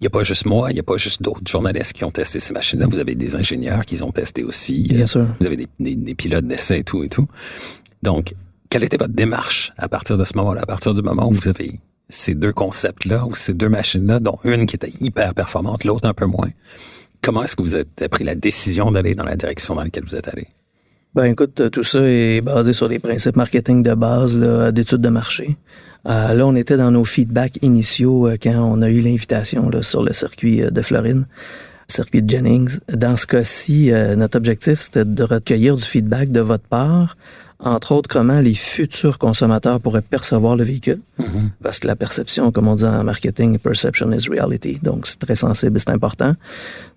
il 0.00 0.04
n'y 0.04 0.06
a 0.06 0.10
pas 0.10 0.22
juste 0.24 0.46
moi, 0.46 0.70
il 0.70 0.74
n'y 0.74 0.80
a 0.80 0.82
pas 0.82 0.96
juste 0.96 1.20
d'autres 1.22 1.46
journalistes 1.46 1.92
qui 1.92 2.04
ont 2.04 2.10
testé 2.10 2.40
ces 2.40 2.52
machines-là. 2.54 2.86
Vous 2.90 2.98
avez 2.98 3.14
des 3.14 3.36
ingénieurs 3.36 3.84
qui 3.84 3.96
les 3.96 4.02
ont 4.02 4.12
testés 4.12 4.42
aussi. 4.44 4.84
Bien 4.88 5.02
Euh, 5.02 5.06
sûr. 5.06 5.26
Vous 5.40 5.46
avez 5.46 5.56
des, 5.56 5.66
des- 5.78 5.94
des 5.96 6.14
pilotes 6.14 6.46
d'essai 6.46 6.78
et 6.78 6.84
tout 6.84 7.02
et 7.04 7.08
tout. 7.08 7.26
Donc, 8.02 8.34
quelle 8.70 8.82
était 8.84 8.96
votre 8.96 9.12
démarche 9.12 9.72
à 9.76 9.88
partir 9.88 10.16
de 10.16 10.24
ce 10.24 10.36
moment-là, 10.36 10.62
à 10.62 10.66
partir 10.66 10.94
du 10.94 11.02
moment 11.02 11.28
où 11.28 11.32
vous 11.32 11.48
avez 11.48 11.80
ces 12.08 12.34
deux 12.34 12.52
concepts-là 12.52 13.26
ou 13.26 13.34
ces 13.34 13.52
deux 13.54 13.68
machines-là, 13.68 14.20
dont 14.20 14.38
une 14.44 14.66
qui 14.66 14.76
était 14.76 14.90
hyper 15.00 15.34
performante, 15.34 15.84
l'autre 15.84 16.08
un 16.08 16.14
peu 16.14 16.26
moins? 16.26 16.50
Comment 17.22 17.42
est-ce 17.42 17.54
que 17.56 17.62
vous 17.62 17.74
avez 17.74 17.84
pris 18.10 18.24
la 18.24 18.34
décision 18.34 18.90
d'aller 18.92 19.14
dans 19.14 19.24
la 19.24 19.36
direction 19.36 19.74
dans 19.74 19.82
laquelle 19.82 20.04
vous 20.04 20.16
êtes 20.16 20.28
allé? 20.28 20.48
Ben 21.14 21.24
écoute, 21.24 21.70
tout 21.70 21.82
ça 21.82 21.98
est 22.04 22.40
basé 22.40 22.72
sur 22.72 22.88
les 22.88 22.98
principes 23.00 23.36
marketing 23.36 23.82
de 23.82 23.94
base 23.94 24.38
d'études 24.72 25.00
de 25.02 25.08
marché. 25.08 25.56
Euh, 26.06 26.34
là, 26.34 26.46
on 26.46 26.54
était 26.54 26.76
dans 26.76 26.90
nos 26.90 27.04
feedbacks 27.04 27.58
initiaux 27.62 28.28
euh, 28.28 28.36
quand 28.42 28.54
on 28.54 28.82
a 28.82 28.88
eu 28.88 29.00
l'invitation 29.00 29.70
sur 29.82 30.02
le 30.02 30.12
circuit 30.12 30.62
euh, 30.62 30.70
de 30.70 30.82
Floride, 30.82 31.24
circuit 31.88 32.22
de 32.22 32.30
Jennings. 32.30 32.78
Dans 32.88 33.16
ce 33.16 33.26
cas-ci, 33.26 33.92
euh, 33.92 34.16
notre 34.16 34.38
objectif, 34.38 34.80
c'était 34.80 35.04
de 35.04 35.22
recueillir 35.22 35.76
du 35.76 35.84
feedback 35.84 36.32
de 36.32 36.40
votre 36.40 36.64
part, 36.64 37.16
entre 37.58 37.92
autres 37.92 38.08
comment 38.08 38.40
les 38.40 38.54
futurs 38.54 39.18
consommateurs 39.18 39.80
pourraient 39.80 40.00
percevoir 40.00 40.56
le 40.56 40.64
véhicule. 40.64 41.00
Parce 41.62 41.78
que 41.80 41.86
la 41.86 41.96
perception, 41.96 42.50
comme 42.52 42.68
on 42.68 42.76
dit 42.76 42.84
en 42.84 43.04
marketing, 43.04 43.58
perception 43.58 44.10
is 44.12 44.28
reality. 44.30 44.78
Donc, 44.82 45.06
c'est 45.06 45.18
très 45.18 45.36
sensible 45.36 45.76
et 45.76 45.80
c'est 45.80 45.90
important. 45.90 46.32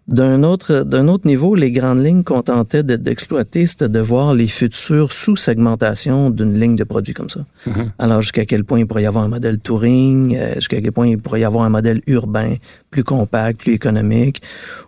D'un 0.10 0.44
autre, 0.44 0.82
d'un 0.84 1.08
autre 1.08 1.26
niveau, 1.28 1.56
les 1.56 1.72
grandes 1.72 2.04
lignes 2.04 2.24
qu'on 2.24 2.42
tentait 2.42 2.84
de- 2.84 2.98
d'exploiter, 2.98 3.66
c'était 3.66 3.88
de 3.88 4.00
voir 4.02 4.34
les 4.34 4.50
futures 4.50 5.14
sous-segmentations 5.14 6.30
d'une 6.30 6.60
ligne 6.60 6.76
de 6.76 6.84
produits 6.84 7.14
comme 7.14 7.30
ça. 7.30 7.46
Alors, 8.00 8.22
jusqu'à 8.22 8.44
quel 8.46 8.66
point 8.66 8.80
il 8.80 8.86
pourrait 8.88 9.04
y 9.04 9.06
avoir 9.06 9.24
un 9.24 9.30
modèle 9.30 9.60
touring, 9.60 10.36
euh, 10.38 10.56
jusqu'à 10.56 10.82
quel 10.82 10.92
point 10.92 11.08
il 11.08 11.18
pourrait 11.20 11.40
y 11.40 11.46
avoir 11.46 11.64
un 11.64 11.70
modèle 11.70 12.02
urbain, 12.08 12.56
plus 12.92 13.06
compact, 13.06 13.62
plus 13.62 13.72
économique, 13.74 14.42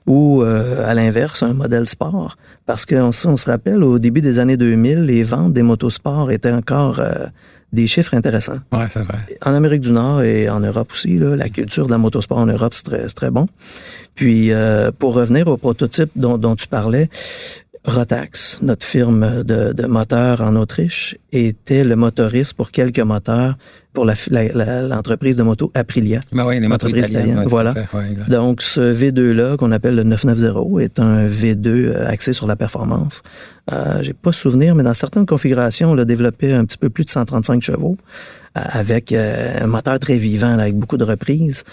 ou 0.05 0.41
euh, 0.43 0.85
à 0.85 0.93
l'inverse, 0.93 1.43
un 1.43 1.53
modèle 1.53 1.87
sport. 1.87 2.35
Parce 2.65 2.85
qu'on 2.85 3.11
on 3.25 3.37
se 3.37 3.45
rappelle, 3.49 3.83
au 3.83 3.99
début 3.99 4.21
des 4.21 4.39
années 4.39 4.57
2000, 4.57 5.05
les 5.05 5.23
ventes 5.23 5.53
des 5.53 5.61
motosports 5.63 6.29
étaient 6.31 6.51
encore 6.51 6.99
euh, 6.99 7.27
des 7.73 7.87
chiffres 7.87 8.13
intéressants. 8.13 8.59
Ouais, 8.71 8.87
c'est 8.89 9.01
vrai. 9.01 9.19
En 9.43 9.53
Amérique 9.53 9.81
du 9.81 9.91
Nord 9.91 10.21
et 10.21 10.49
en 10.49 10.59
Europe 10.59 10.91
aussi, 10.91 11.17
là, 11.17 11.35
la 11.35 11.49
culture 11.49 11.85
de 11.87 11.91
la 11.91 11.97
motosport 11.97 12.37
en 12.37 12.45
Europe, 12.45 12.73
c'est 12.73 12.83
très, 12.83 13.01
c'est 13.03 13.15
très 13.15 13.31
bon. 13.31 13.47
Puis, 14.15 14.51
euh, 14.51 14.91
pour 14.97 15.13
revenir 15.13 15.47
au 15.47 15.57
prototype 15.57 16.09
dont, 16.15 16.37
dont 16.37 16.55
tu 16.55 16.67
parlais, 16.67 17.09
Rotax, 17.83 18.61
notre 18.61 18.85
firme 18.85 19.43
de, 19.43 19.73
de 19.73 19.85
moteurs 19.85 20.41
en 20.41 20.55
Autriche, 20.55 21.17
était 21.31 21.83
le 21.83 21.95
motoriste 21.95 22.53
pour 22.53 22.71
quelques 22.71 22.99
moteurs 22.99 23.55
pour 23.95 24.05
l'entreprise 24.05 25.37
de 25.37 25.43
moto 25.43 25.71
Aprilia. 25.73 26.19
Ben 26.31 26.45
oui, 26.45 26.59
les 26.59 26.67
motos 26.67 26.89
italiennes. 26.89 27.39
ouais, 27.39 27.45
voilà. 27.47 27.73
ouais. 27.93 28.15
Donc, 28.27 28.61
ce 28.61 28.81
V2-là, 28.93 29.57
qu'on 29.57 29.71
appelle 29.71 29.95
le 29.95 30.03
990, 30.03 30.83
est 30.83 30.99
un 30.99 31.27
V2 31.27 31.67
euh, 31.67 32.07
axé 32.07 32.33
sur 32.33 32.45
la 32.45 32.55
performance. 32.55 33.23
Euh, 33.73 34.03
J'ai 34.03 34.13
pas 34.13 34.31
souvenir, 34.31 34.75
mais 34.75 34.83
dans 34.83 34.93
certaines 34.93 35.25
configurations, 35.25 35.91
on 35.91 35.95
l'a 35.95 36.05
développé 36.05 36.53
un 36.53 36.65
petit 36.65 36.77
peu 36.77 36.91
plus 36.91 37.05
de 37.05 37.09
135 37.09 37.63
chevaux, 37.63 37.97
euh, 38.57 38.61
avec 38.69 39.11
euh, 39.11 39.63
un 39.63 39.67
moteur 39.67 39.97
très 39.97 40.17
vivant, 40.17 40.59
avec 40.59 40.75
beaucoup 40.75 40.97
de 40.97 41.03
reprises. 41.03 41.63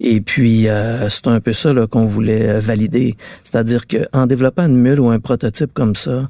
Et 0.00 0.20
puis, 0.20 0.68
euh, 0.68 1.08
c'est 1.08 1.26
un 1.26 1.40
peu 1.40 1.52
ça 1.52 1.72
qu'on 1.90 2.06
voulait 2.06 2.60
valider. 2.60 3.16
C'est-à-dire 3.42 3.86
qu'en 3.86 4.26
développant 4.26 4.66
une 4.66 4.76
mule 4.76 5.00
ou 5.00 5.08
un 5.08 5.18
prototype 5.18 5.72
comme 5.74 5.96
ça, 5.96 6.28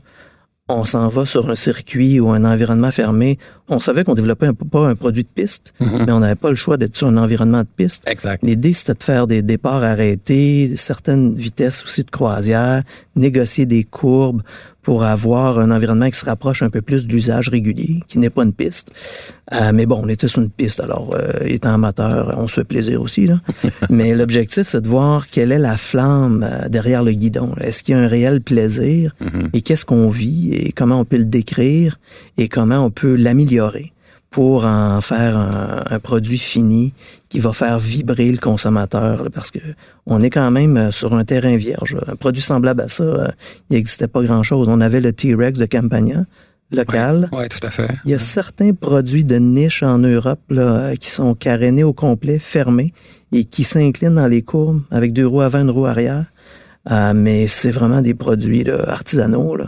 on 0.69 0.85
s'en 0.85 1.09
va 1.09 1.25
sur 1.27 1.49
un 1.49 1.55
circuit 1.55 2.21
ou 2.21 2.31
un 2.31 2.45
environnement 2.45 2.91
fermé. 2.91 3.39
On 3.69 3.81
savait 3.81 4.05
qu'on 4.05 4.15
développait 4.15 4.47
un- 4.49 4.55
pas 4.55 4.89
un 4.89 4.95
produit 4.95 5.23
de 5.23 5.29
piste, 5.29 5.73
mais 5.81 6.13
on 6.13 6.21
n'avait 6.21 6.35
pas 6.35 6.51
le 6.51 6.57
choix 6.57 6.77
d'être 6.77 6.97
sur 6.97 7.07
un 7.09 7.17
environnement 7.17 7.61
de 7.63 7.69
piste. 7.77 8.03
Exact. 8.07 8.43
L'idée, 8.43 8.73
c'était 8.73 8.95
de 8.95 9.03
faire 9.03 9.27
des 9.27 9.43
départs 9.43 9.83
arrêtés, 9.83 10.73
certaines 10.77 11.35
vitesses 11.35 11.83
aussi 11.85 12.05
de 12.05 12.11
croisière, 12.11 12.83
négocier 13.17 13.67
des 13.67 13.85
courbes 13.85 14.43
pour 14.89 15.05
avoir 15.05 15.59
un 15.59 15.71
environnement 15.71 16.09
qui 16.09 16.19
se 16.19 16.25
rapproche 16.25 16.63
un 16.63 16.71
peu 16.71 16.81
plus 16.81 17.07
de 17.07 17.13
l'usage 17.13 17.51
régulier, 17.51 18.01
qui 18.09 18.19
n'est 18.19 18.31
pas 18.31 18.43
une 18.43 18.55
piste. 18.55 18.91
Euh, 19.53 19.71
mais 19.75 19.85
bon, 19.85 20.01
on 20.03 20.09
était 20.09 20.29
sur 20.29 20.41
une 20.41 20.49
piste, 20.49 20.81
alors 20.81 21.15
euh, 21.15 21.45
étant 21.45 21.75
amateur, 21.75 22.35
on 22.39 22.49
se 22.49 22.55
fait 22.55 22.65
plaisir 22.65 23.03
aussi. 23.03 23.27
Là. 23.27 23.35
mais 23.91 24.15
l'objectif, 24.15 24.67
c'est 24.67 24.81
de 24.81 24.89
voir 24.89 25.27
quelle 25.27 25.53
est 25.53 25.59
la 25.59 25.77
flamme 25.77 26.43
euh, 26.43 26.71
derrière 26.71 27.03
le 27.03 27.13
guidon. 27.13 27.55
Est-ce 27.61 27.83
qu'il 27.83 27.97
y 27.97 27.99
a 27.99 28.01
un 28.01 28.07
réel 28.07 28.41
plaisir? 28.41 29.15
Et 29.53 29.61
qu'est-ce 29.61 29.85
qu'on 29.85 30.09
vit? 30.09 30.55
Et 30.55 30.73
comment 30.73 31.01
on 31.01 31.05
peut 31.05 31.19
le 31.19 31.27
décrire? 31.27 32.01
Et 32.39 32.49
comment 32.49 32.83
on 32.83 32.91
peut 32.91 33.15
l'améliorer 33.15 33.93
pour 34.31 34.65
en 34.65 35.03
faire 35.03 35.37
un, 35.37 35.85
un 35.87 35.99
produit 35.99 36.39
fini 36.39 36.95
qui 37.29 37.41
va 37.41 37.53
faire 37.53 37.79
vibrer 37.79 38.31
le 38.31 38.39
consommateur 38.39 39.25
là, 39.25 39.31
parce 39.31 39.51
que 39.51 39.59
on 40.07 40.23
est 40.23 40.31
quand 40.31 40.51
même 40.51 40.77
euh, 40.77 40.91
sur 40.91 41.15
un 41.15 41.25
terrain 41.25 41.57
vierge. 41.57 41.97
Un 42.07 42.17
produit 42.17 42.43
semblable 42.43 42.81
à 42.81 42.89
ça, 42.89 43.05
euh, 43.05 43.29
il 43.71 43.77
n'existait 43.77 44.09
pas 44.09 44.23
grand-chose. 44.23 44.69
On 44.69 44.81
avait 44.81 45.01
le 45.01 45.13
T-Rex 45.13 45.59
de 45.59 45.67
Campania 45.67 46.25
local. 46.73 47.29
Oui, 47.33 47.49
tout 47.49 47.67
à 47.67 47.71
fait. 47.71 47.89
Il 48.05 48.11
y 48.11 48.15
a 48.15 48.19
certains 48.19 48.73
produits 48.73 49.25
de 49.25 49.37
niche 49.37 49.83
en 49.83 49.99
Europe 49.99 50.41
là, 50.51 50.63
euh, 50.63 50.95
qui 50.95 51.11
sont 51.11 51.35
carénés 51.35 51.85
au 51.85 51.93
complet, 51.93 52.39
fermés 52.39 52.93
et 53.33 53.45
qui 53.45 53.65
s'inclinent 53.65 54.15
dans 54.15 54.27
les 54.27 54.43
courbes 54.43 54.83
avec 54.91 55.13
deux 55.13 55.27
roues 55.27 55.41
avant, 55.41 55.61
une 55.61 55.71
roue 55.71 55.87
arrière. 55.87 56.27
Euh, 56.91 57.13
mais 57.15 57.49
c'est 57.49 57.71
vraiment 57.71 58.01
des 58.01 58.15
produits 58.15 58.65
là, 58.65 58.83
artisanaux. 58.87 59.57
Là. 59.57 59.67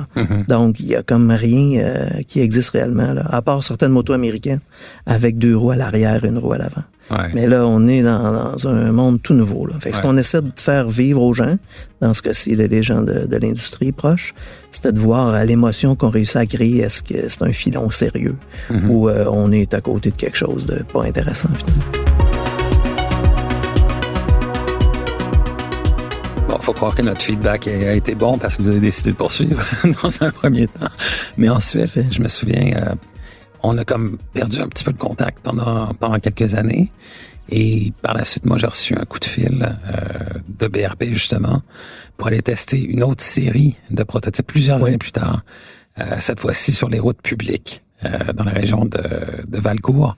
Donc, 0.48 0.80
il 0.80 0.86
y 0.86 0.94
a 0.94 1.02
comme 1.02 1.30
rien 1.30 1.80
euh, 1.80 2.22
qui 2.26 2.40
existe 2.40 2.70
réellement, 2.70 3.12
là, 3.12 3.26
à 3.28 3.42
part 3.42 3.62
certaines 3.62 3.92
motos 3.92 4.14
américaines 4.14 4.60
avec 5.04 5.36
deux 5.36 5.54
roues 5.54 5.72
à 5.72 5.76
l'arrière 5.76 6.24
et 6.24 6.28
une 6.28 6.38
roue 6.38 6.52
à 6.52 6.58
l'avant. 6.58 6.84
Mais 7.34 7.46
là, 7.46 7.66
on 7.66 7.86
est 7.88 8.02
dans, 8.02 8.66
un 8.66 8.92
monde 8.92 9.20
tout 9.22 9.34
nouveau. 9.34 9.66
Fait. 9.80 9.92
Ce 9.92 10.00
qu'on 10.00 10.16
essaie 10.16 10.40
de 10.40 10.50
faire 10.56 10.88
vivre 10.88 11.22
aux 11.22 11.34
gens, 11.34 11.56
dans 12.00 12.14
ce 12.14 12.22
cas-ci, 12.22 12.54
les 12.54 12.82
gens 12.82 13.02
de, 13.02 13.36
l'industrie 13.36 13.92
proche, 13.92 14.34
c'était 14.70 14.92
de 14.92 15.00
voir 15.00 15.34
euh, 15.34 15.44
l'émotion 15.44 15.96
qu'on 15.96 16.10
réussit 16.10 16.36
à 16.36 16.46
créer. 16.46 16.78
Est-ce 16.78 17.02
que 17.02 17.28
c'est 17.28 17.42
un 17.42 17.52
filon 17.52 17.90
sérieux 17.90 18.36
mm-hmm. 18.70 18.86
ou 18.88 19.08
euh, 19.08 19.26
on 19.30 19.50
est 19.50 19.74
à 19.74 19.80
côté 19.80 20.10
de 20.10 20.16
quelque 20.16 20.36
chose 20.36 20.66
de 20.66 20.82
pas 20.92 21.04
intéressant 21.04 21.48
finalement? 21.56 22.00
faut 26.60 26.72
croire 26.72 26.94
que 26.94 27.02
notre 27.02 27.22
feedback 27.22 27.66
a 27.66 27.94
été 27.94 28.14
bon 28.14 28.38
parce 28.38 28.56
que 28.56 28.62
vous 28.62 28.68
avez 28.68 28.80
décidé 28.80 29.12
de 29.12 29.16
poursuivre 29.16 29.62
dans 30.02 30.22
un 30.22 30.30
premier 30.30 30.66
temps. 30.66 30.86
Mais 31.36 31.48
ensuite, 31.48 31.98
je 32.10 32.22
me 32.22 32.28
souviens, 32.28 32.72
euh, 32.76 32.94
on 33.62 33.78
a 33.78 33.84
comme 33.84 34.18
perdu 34.32 34.60
un 34.60 34.68
petit 34.68 34.84
peu 34.84 34.92
de 34.92 34.98
contact 34.98 35.40
pendant, 35.42 35.92
pendant 35.94 36.18
quelques 36.18 36.54
années. 36.54 36.90
Et 37.48 37.92
par 38.02 38.14
la 38.14 38.24
suite, 38.24 38.46
moi, 38.46 38.58
j'ai 38.58 38.66
reçu 38.66 38.94
un 38.94 39.04
coup 39.04 39.18
de 39.18 39.24
fil 39.24 39.76
euh, 39.86 40.38
de 40.48 40.68
BRP, 40.68 41.04
justement, 41.12 41.62
pour 42.16 42.28
aller 42.28 42.42
tester 42.42 42.80
une 42.80 43.02
autre 43.02 43.24
série 43.24 43.76
de 43.90 44.02
prototypes 44.04 44.46
plusieurs 44.46 44.84
années 44.84 44.98
plus 44.98 45.12
tard, 45.12 45.42
euh, 45.98 46.16
cette 46.20 46.38
fois-ci 46.38 46.72
sur 46.72 46.88
les 46.88 47.00
routes 47.00 47.22
publiques. 47.22 47.82
Euh, 48.02 48.32
dans 48.32 48.44
la 48.44 48.52
région 48.52 48.86
de, 48.86 48.98
de 49.46 49.58
Valcourt. 49.58 50.16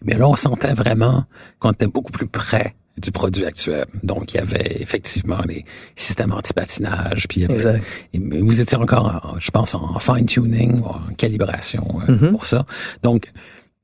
Mais 0.00 0.14
là, 0.14 0.28
on 0.28 0.36
sentait 0.36 0.74
vraiment 0.74 1.24
qu'on 1.58 1.72
était 1.72 1.88
beaucoup 1.88 2.12
plus 2.12 2.28
près 2.28 2.76
du 2.98 3.10
produit 3.10 3.44
actuel. 3.44 3.86
Donc, 4.02 4.32
il 4.34 4.38
y 4.38 4.40
avait 4.40 4.76
effectivement 4.80 5.40
les 5.46 5.64
systèmes 5.94 6.32
anti-patinage. 6.32 7.28
Puis 7.28 7.44
exact. 7.44 7.82
vous 8.14 8.60
étiez 8.60 8.78
encore, 8.78 9.36
je 9.38 9.50
pense, 9.50 9.74
en 9.74 9.98
fine-tuning, 9.98 10.82
en 10.82 11.00
calibration 11.16 12.00
euh, 12.08 12.12
mm-hmm. 12.12 12.30
pour 12.30 12.46
ça. 12.46 12.66
Donc, 13.02 13.26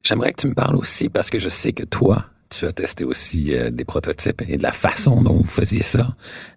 j'aimerais 0.02 0.33
que 0.33 0.40
tu 0.40 0.47
me 0.49 0.54
parles 0.54 0.76
aussi, 0.76 1.09
parce 1.09 1.31
que 1.31 1.38
je 1.38 1.49
sais 1.49 1.73
que 1.73 1.85
toi, 1.85 2.26
tu 2.49 2.66
as 2.66 2.73
testé 2.73 3.04
aussi 3.04 3.54
euh, 3.54 3.71
des 3.71 3.85
prototypes 3.85 4.42
et 4.49 4.57
de 4.57 4.62
la 4.62 4.73
façon 4.73 5.23
dont 5.23 5.35
vous 5.35 5.45
faisiez 5.45 5.83
ça. 5.83 6.14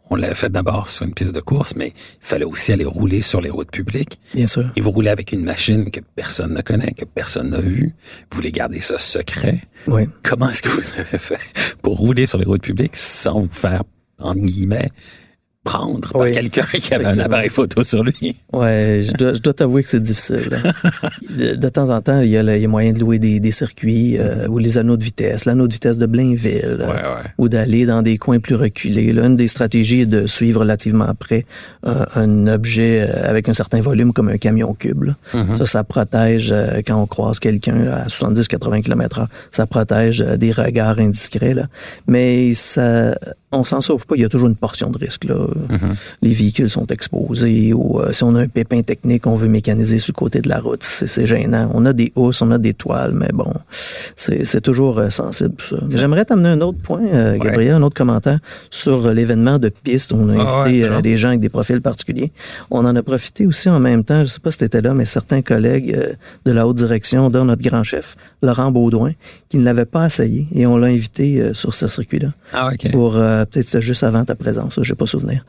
On 0.10 0.16
l'avait 0.16 0.36
fait 0.36 0.50
d'abord 0.50 0.88
sur 0.88 1.06
une 1.06 1.14
piste 1.14 1.34
de 1.34 1.40
course, 1.42 1.76
mais 1.76 1.88
il 1.88 1.94
fallait 2.20 2.46
aussi 2.46 2.72
aller 2.72 2.86
rouler 2.86 3.22
sur 3.22 3.42
les 3.42 3.50
routes 3.50 3.72
publiques. 3.72 4.20
Bien 4.34 4.48
sûr. 4.48 4.72
Et 4.76 4.82
vous 4.82 4.92
roulez 4.92 5.10
avec 5.10 5.32
une 5.32 5.44
machine 5.44 5.90
que 5.90 6.00
personne 6.16 6.54
ne 6.54 6.62
connaît, 6.62 6.92
que 6.92 7.06
personne 7.06 7.50
n'a 7.50 7.60
vue. 7.60 7.96
Vous 8.32 8.38
voulez 8.38 8.52
garder 8.52 8.82
ça 8.82 8.98
secret. 8.98 9.62
Oui. 9.88 10.04
Comment 10.24 10.50
est-ce 10.50 10.62
que 10.62 10.70
vous 10.70 11.00
avez 11.00 11.18
fait 11.18 11.40
pour 11.82 11.98
rouler 11.98 12.26
sur 12.26 12.38
les 12.38 12.46
routes 12.46 12.62
publiques 12.62 12.96
sans 12.96 13.40
vous 13.40 13.52
faire, 13.52 13.84
en 14.20 14.36
guillemets, 14.36 14.92
prendre 15.66 16.14
par 16.14 16.32
quelqu'un 16.32 16.64
qui 16.72 16.94
avait 16.94 17.08
un 17.08 17.18
appareil 17.18 17.50
photo 17.50 17.84
sur 17.84 18.04
lui. 18.04 18.36
Ouais, 18.54 19.00
je 19.02 19.14
dois, 19.18 19.34
je 19.34 19.40
dois 19.40 19.54
t'avouer 19.54 19.82
que 19.82 19.90
c'est 19.90 20.00
difficile. 20.00 20.52
de, 21.58 21.70
temps 21.70 21.90
en 21.90 22.00
temps, 22.02 22.22
il 22.22 22.30
y 22.30 22.38
a, 22.38 22.56
il 22.56 22.62
y 22.62 22.66
a 22.66 22.68
moyen 22.68 22.94
de 22.94 23.00
louer 23.00 23.18
des, 23.18 23.40
des 23.40 23.52
circuits 23.52 24.18
euh, 24.20 24.48
ou 24.48 24.60
les 24.60 24.78
anneaux 24.78 24.96
de 24.96 25.04
vitesse, 25.04 25.46
l'anneau 25.46 25.68
de 25.68 25.74
vitesse 25.74 25.98
de 25.98 26.06
Blainville, 26.06 26.78
ouais, 26.80 26.86
ouais. 26.86 27.32
ou 27.40 27.50
d'aller 27.50 27.88
dans 27.88 28.04
des 28.04 28.20
coins 28.20 28.40
plus 28.40 28.54
reculés. 28.54 29.12
L'une 29.12 29.36
des 29.36 29.48
stratégies 29.48 30.02
est 30.02 30.06
de 30.06 30.28
suivre 30.28 30.60
relativement 30.62 31.12
près 31.18 31.46
euh, 31.88 32.06
un 32.16 32.46
objet 32.46 33.02
euh, 33.02 33.28
avec 33.28 33.50
un 33.50 33.54
certain 33.54 33.82
volume 33.82 34.14
comme 34.14 34.30
un 34.30 34.38
camion 34.38 34.76
cube. 34.76 35.10
Mm-hmm. 35.34 35.56
Ça, 35.56 35.66
ça 35.66 35.84
protège 35.84 36.54
quand 36.86 37.02
on 37.02 37.08
croise 37.08 37.40
quelqu'un 37.40 37.88
à 37.88 38.06
70-80 38.06 38.84
km/h. 38.84 39.26
Ça 39.50 39.66
protège 39.66 40.20
des 40.20 40.52
regards 40.52 41.00
indiscrets. 41.00 41.56
Là. 41.56 41.64
Mais 42.08 42.54
ça 42.54 43.16
on 43.56 43.64
s'en 43.64 43.82
sauve 43.82 44.06
pas. 44.06 44.16
Il 44.16 44.22
y 44.22 44.26
a 44.26 44.30
toujours 44.30 44.48
une 44.48 44.56
portion 44.56 44.90
de 44.90 44.98
risque. 44.98 45.26
Là. 45.26 45.36
Mm-hmm. 45.36 45.96
Les 46.22 46.34
véhicules 46.34 46.70
sont 46.70 46.88
exposés 46.88 47.74
ou 47.74 48.00
euh, 48.00 48.12
si 48.12 48.24
on 48.24 48.36
a 48.36 48.42
un 48.42 48.48
pépin 48.48 48.82
technique, 48.82 49.28
on 49.28 49.36
veut 49.36 49.48
mécaniser 49.48 50.00
sur 50.00 50.14
le 50.14 50.20
côté 50.20 50.42
de 50.42 50.50
la 50.50 50.60
route. 50.60 50.84
C'est 50.84 51.26
gênant. 51.26 51.70
On 51.74 51.86
a 51.86 51.94
des 51.94 52.12
housses, 52.16 52.42
on 52.42 52.52
a 52.52 52.58
des 52.58 52.74
toiles, 52.74 53.14
mais 53.14 53.30
bon, 53.34 53.52
c'est 54.16 54.62
toujours 54.62 55.00
euh, 55.00 55.10
sensible. 55.10 55.56
J'aimerais 55.90 56.26
t'amener 56.26 56.50
un 56.50 56.62
autre 56.62 56.80
point, 56.80 57.06
euh, 57.06 57.38
Gabriel, 57.38 57.76
un 57.76 57.82
autre 57.82 57.96
commentaire 57.96 58.40
sur 58.70 59.12
l'événement 59.12 59.60
de 59.60 59.70
piste. 59.70 60.14
On 60.14 60.30
a 60.30 60.36
ah 60.38 60.64
invité 60.64 61.02
des 61.02 61.18
gens 61.18 61.30
avec 61.30 61.40
des 61.40 61.50
profils 61.50 61.82
particuliers. 61.82 62.32
On 62.72 62.86
en 62.86 62.96
a 62.96 63.04
profité 63.04 63.46
aussi 63.46 63.70
en 63.70 63.80
même 63.80 64.04
temps, 64.04 64.22
je 64.22 64.28
sais 64.28 64.40
pas 64.40 64.52
si 64.52 64.60
tu 64.60 64.66
étais 64.66 64.82
là, 64.82 64.94
mais 64.94 65.06
certains 65.06 65.42
collègues 65.42 66.16
de 66.46 66.52
la 66.52 66.68
haute 66.68 66.78
direction, 66.78 67.30
dont 67.30 67.46
notre 67.46 67.64
grand 67.64 67.84
chef, 67.84 68.16
Laurent 68.42 68.72
Baudouin, 68.72 69.12
qui 69.50 69.58
ne 69.58 69.64
l'avait 69.64 69.86
pas 69.86 70.06
essayé 70.06 70.48
et 70.54 70.66
on 70.68 70.78
l'a 70.78 70.88
invité 70.88 71.54
sur 71.54 71.74
ce 71.74 71.88
circuit-là. 71.88 72.30
Ah, 72.54 72.72
OK. 72.74 72.92
Pour 72.92 73.18
peut-être 73.46 73.68
c'est 73.68 73.82
juste 73.82 74.04
avant 74.04 74.24
ta 74.26 74.36
présence, 74.36 74.80
je 74.82 74.92
n'ai 74.92 74.96
pas 74.96 75.06
souvenir, 75.06 75.46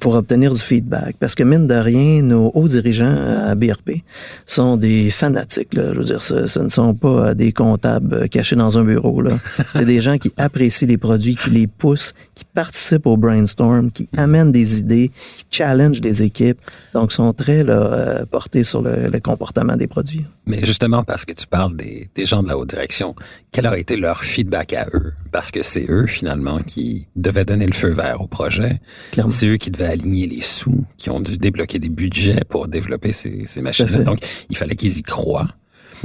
pour 0.00 0.14
obtenir 0.14 0.52
du 0.52 0.60
feedback. 0.60 1.16
Parce 1.18 1.34
que 1.34 1.42
mine 1.42 1.66
de 1.66 1.74
rien, 1.74 2.22
nos 2.22 2.50
hauts 2.54 2.68
dirigeants 2.68 3.14
à 3.14 3.54
BRP 3.54 4.02
sont 4.46 4.76
des 4.76 5.10
fanatiques. 5.10 5.74
Là. 5.74 5.92
Je 5.92 5.98
veux 5.98 6.04
dire, 6.04 6.22
ce, 6.22 6.58
ne 6.58 6.68
sont 6.68 6.94
pas 6.94 7.34
des 7.34 7.52
comptables 7.52 8.28
cachés 8.28 8.56
dans 8.56 8.78
un 8.78 8.84
bureau. 8.84 9.22
c'est 9.72 9.84
des 9.84 10.00
gens 10.00 10.18
qui 10.18 10.32
apprécient 10.36 10.88
les 10.88 10.98
produits, 10.98 11.36
qui 11.36 11.50
les 11.50 11.66
poussent, 11.66 12.14
qui 12.34 12.44
participent 12.44 13.06
au 13.06 13.16
brainstorm, 13.16 13.90
qui 13.90 14.08
amènent 14.16 14.52
des 14.52 14.80
idées, 14.80 15.10
qui 15.50 15.58
challengent 15.58 16.00
des 16.00 16.22
équipes. 16.22 16.60
Donc, 16.94 17.12
sont 17.12 17.32
très 17.32 17.64
là, 17.64 17.74
euh, 17.74 18.26
portés 18.26 18.62
sur 18.62 18.82
le, 18.82 19.08
le 19.08 19.20
comportement 19.20 19.76
des 19.76 19.86
produits. 19.86 20.24
Mais 20.46 20.64
justement, 20.64 21.04
parce 21.04 21.24
que 21.24 21.32
tu 21.32 21.46
parles 21.46 21.76
des, 21.76 22.08
des 22.14 22.26
gens 22.26 22.42
de 22.42 22.48
la 22.48 22.58
haute 22.58 22.70
direction, 22.70 23.14
quel 23.52 23.66
a 23.66 23.78
été 23.78 23.96
leur 23.96 24.24
feedback 24.24 24.72
à 24.72 24.86
eux? 24.94 25.12
Parce 25.30 25.50
que 25.50 25.62
c'est 25.62 25.86
eux, 25.88 26.06
finalement, 26.06 26.58
qui 26.58 27.06
devaient 27.22 27.44
donner 27.44 27.66
le 27.66 27.72
feu 27.72 27.88
vert 27.88 28.20
au 28.20 28.26
projet. 28.26 28.80
C'est 29.28 29.46
eux 29.46 29.56
qui 29.56 29.70
devaient 29.70 29.86
aligner 29.86 30.26
les 30.26 30.40
sous, 30.40 30.84
qui 30.98 31.10
ont 31.10 31.20
dû 31.20 31.38
débloquer 31.38 31.78
des 31.78 31.88
budgets 31.88 32.42
pour 32.48 32.68
développer 32.68 33.12
ces, 33.12 33.46
ces 33.46 33.62
machines-là. 33.62 34.04
Donc, 34.04 34.18
il 34.50 34.56
fallait 34.56 34.76
qu'ils 34.76 34.98
y 34.98 35.02
croient. 35.02 35.48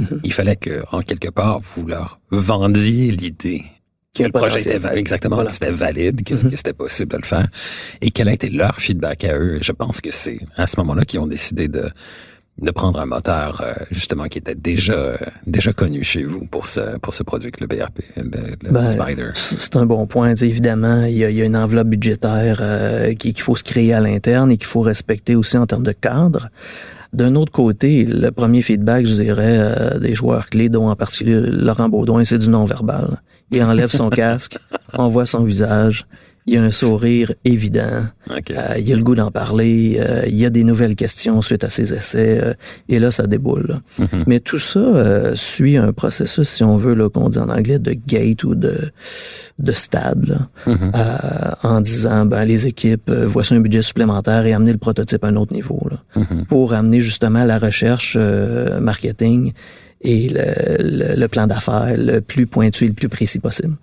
Il 0.22 0.32
fallait 0.32 0.54
que, 0.54 0.84
en 0.92 1.02
quelque 1.02 1.28
part, 1.28 1.58
vous 1.58 1.84
leur 1.84 2.20
vendiez 2.30 3.10
l'idée 3.10 3.64
que 4.16 4.24
le 4.24 4.30
projet 4.32 4.60
était 4.60 4.80
exactement 4.96 5.44
c'était 5.48 5.70
valide, 5.70 6.22
mm-hmm. 6.22 6.48
que, 6.50 6.56
c'était 6.56 6.72
possible 6.72 7.12
de 7.12 7.18
le 7.18 7.24
faire. 7.24 7.48
Et 8.00 8.10
quel 8.10 8.28
a 8.28 8.32
été 8.32 8.50
leur 8.50 8.76
feedback 8.76 9.24
à 9.24 9.38
eux? 9.38 9.58
Je 9.60 9.72
pense 9.72 10.00
que 10.00 10.10
c'est 10.10 10.40
à 10.56 10.66
ce 10.66 10.76
moment-là 10.78 11.04
qu'ils 11.04 11.20
ont 11.20 11.26
décidé 11.26 11.68
de 11.68 11.90
de 12.60 12.70
prendre 12.70 13.00
un 13.00 13.06
moteur 13.06 13.60
euh, 13.60 13.72
justement 13.90 14.24
qui 14.24 14.38
était 14.38 14.54
déjà 14.54 15.18
déjà 15.46 15.72
connu 15.72 16.02
chez 16.02 16.24
vous 16.24 16.46
pour 16.46 16.66
ce 16.66 16.98
pour 16.98 17.14
ce 17.14 17.22
produit 17.22 17.52
que 17.52 17.60
le 17.60 17.66
BRP, 17.66 18.00
le, 18.16 18.70
ben, 18.70 18.88
Spider. 18.88 19.30
C'est 19.34 19.76
un 19.76 19.86
bon 19.86 20.06
point. 20.06 20.34
évidemment, 20.34 21.04
il 21.04 21.16
y, 21.16 21.24
a, 21.24 21.30
il 21.30 21.36
y, 21.36 21.42
a, 21.42 21.44
une 21.44 21.56
enveloppe 21.56 21.88
budgétaire 21.88 22.58
euh, 22.60 23.14
qu'il 23.14 23.40
faut 23.40 23.56
se 23.56 23.64
créer 23.64 23.92
à 23.92 24.00
l'interne 24.00 24.50
et 24.50 24.56
qu'il 24.56 24.66
faut 24.66 24.80
respecter 24.80 25.36
aussi 25.36 25.56
en 25.56 25.66
termes 25.66 25.84
de 25.84 25.92
cadre. 25.92 26.50
D'un 27.12 27.36
autre 27.36 27.52
côté, 27.52 28.04
le 28.04 28.30
premier 28.30 28.60
feedback, 28.60 29.06
je 29.06 29.14
dirais, 29.14 29.56
euh, 29.58 29.98
des 29.98 30.14
joueurs 30.14 30.50
clés, 30.50 30.68
dont 30.68 30.90
en 30.90 30.96
particulier 30.96 31.40
Laurent 31.40 31.88
Baudouin, 31.88 32.24
c'est 32.24 32.38
du 32.38 32.48
non-verbal. 32.48 33.18
Il 33.50 33.62
enlève 33.62 33.90
son 33.90 34.10
casque, 34.24 34.58
on 34.92 35.08
voit 35.08 35.24
son 35.24 35.44
visage, 35.44 36.06
il 36.48 36.54
y 36.54 36.56
a 36.56 36.62
un 36.62 36.70
sourire 36.70 37.34
évident. 37.44 38.06
Euh, 38.30 38.74
il 38.78 38.88
y 38.88 38.92
a 38.94 38.96
le 38.96 39.02
goût 39.02 39.14
d'en 39.14 39.30
parler. 39.30 39.98
Euh, 40.00 40.22
il 40.26 40.34
y 40.34 40.46
a 40.46 40.50
des 40.50 40.64
nouvelles 40.64 40.94
questions 40.94 41.42
suite 41.42 41.62
à 41.62 41.68
ses 41.68 41.92
essais. 41.92 42.40
Euh, 42.42 42.54
et 42.88 42.98
là, 42.98 43.10
ça 43.10 43.26
déboule. 43.26 43.80
Mhm. 43.98 44.24
Mais 44.26 44.40
tout 44.40 44.58
ça 44.58 44.80
suit 45.36 45.76
un 45.76 45.92
processus, 45.92 46.48
si 46.48 46.64
on 46.64 46.78
veut, 46.78 47.08
qu'on 47.10 47.28
dit 47.28 47.38
en 47.38 47.50
anglais, 47.50 47.78
de 47.78 47.92
gate 47.92 48.44
ou 48.44 48.54
de, 48.54 48.90
de 49.58 49.72
stade. 49.72 50.38
Mhm. 50.66 50.92
en 51.62 51.80
disant, 51.82 52.24
ben, 52.24 52.44
les 52.44 52.66
équipes, 52.66 53.10
voici 53.10 53.52
un 53.52 53.60
budget 53.60 53.82
supplémentaire 53.82 54.46
et 54.46 54.54
amener 54.54 54.72
le 54.72 54.78
prototype 54.78 55.24
à 55.24 55.28
un 55.28 55.36
autre 55.36 55.52
niveau. 55.52 55.78
Mhm. 56.16 56.46
Pour 56.46 56.72
amener 56.72 57.02
justement 57.02 57.44
la 57.44 57.58
recherche 57.58 58.16
marketing 58.80 59.52
et 60.00 60.28
le, 60.30 61.16
le 61.16 61.26
plan 61.26 61.46
d'affaires 61.46 61.94
le 61.96 62.20
plus 62.20 62.46
pointu 62.46 62.84
et 62.84 62.88
le 62.88 62.94
plus 62.94 63.08
précis 63.08 63.40
possible 63.40 63.74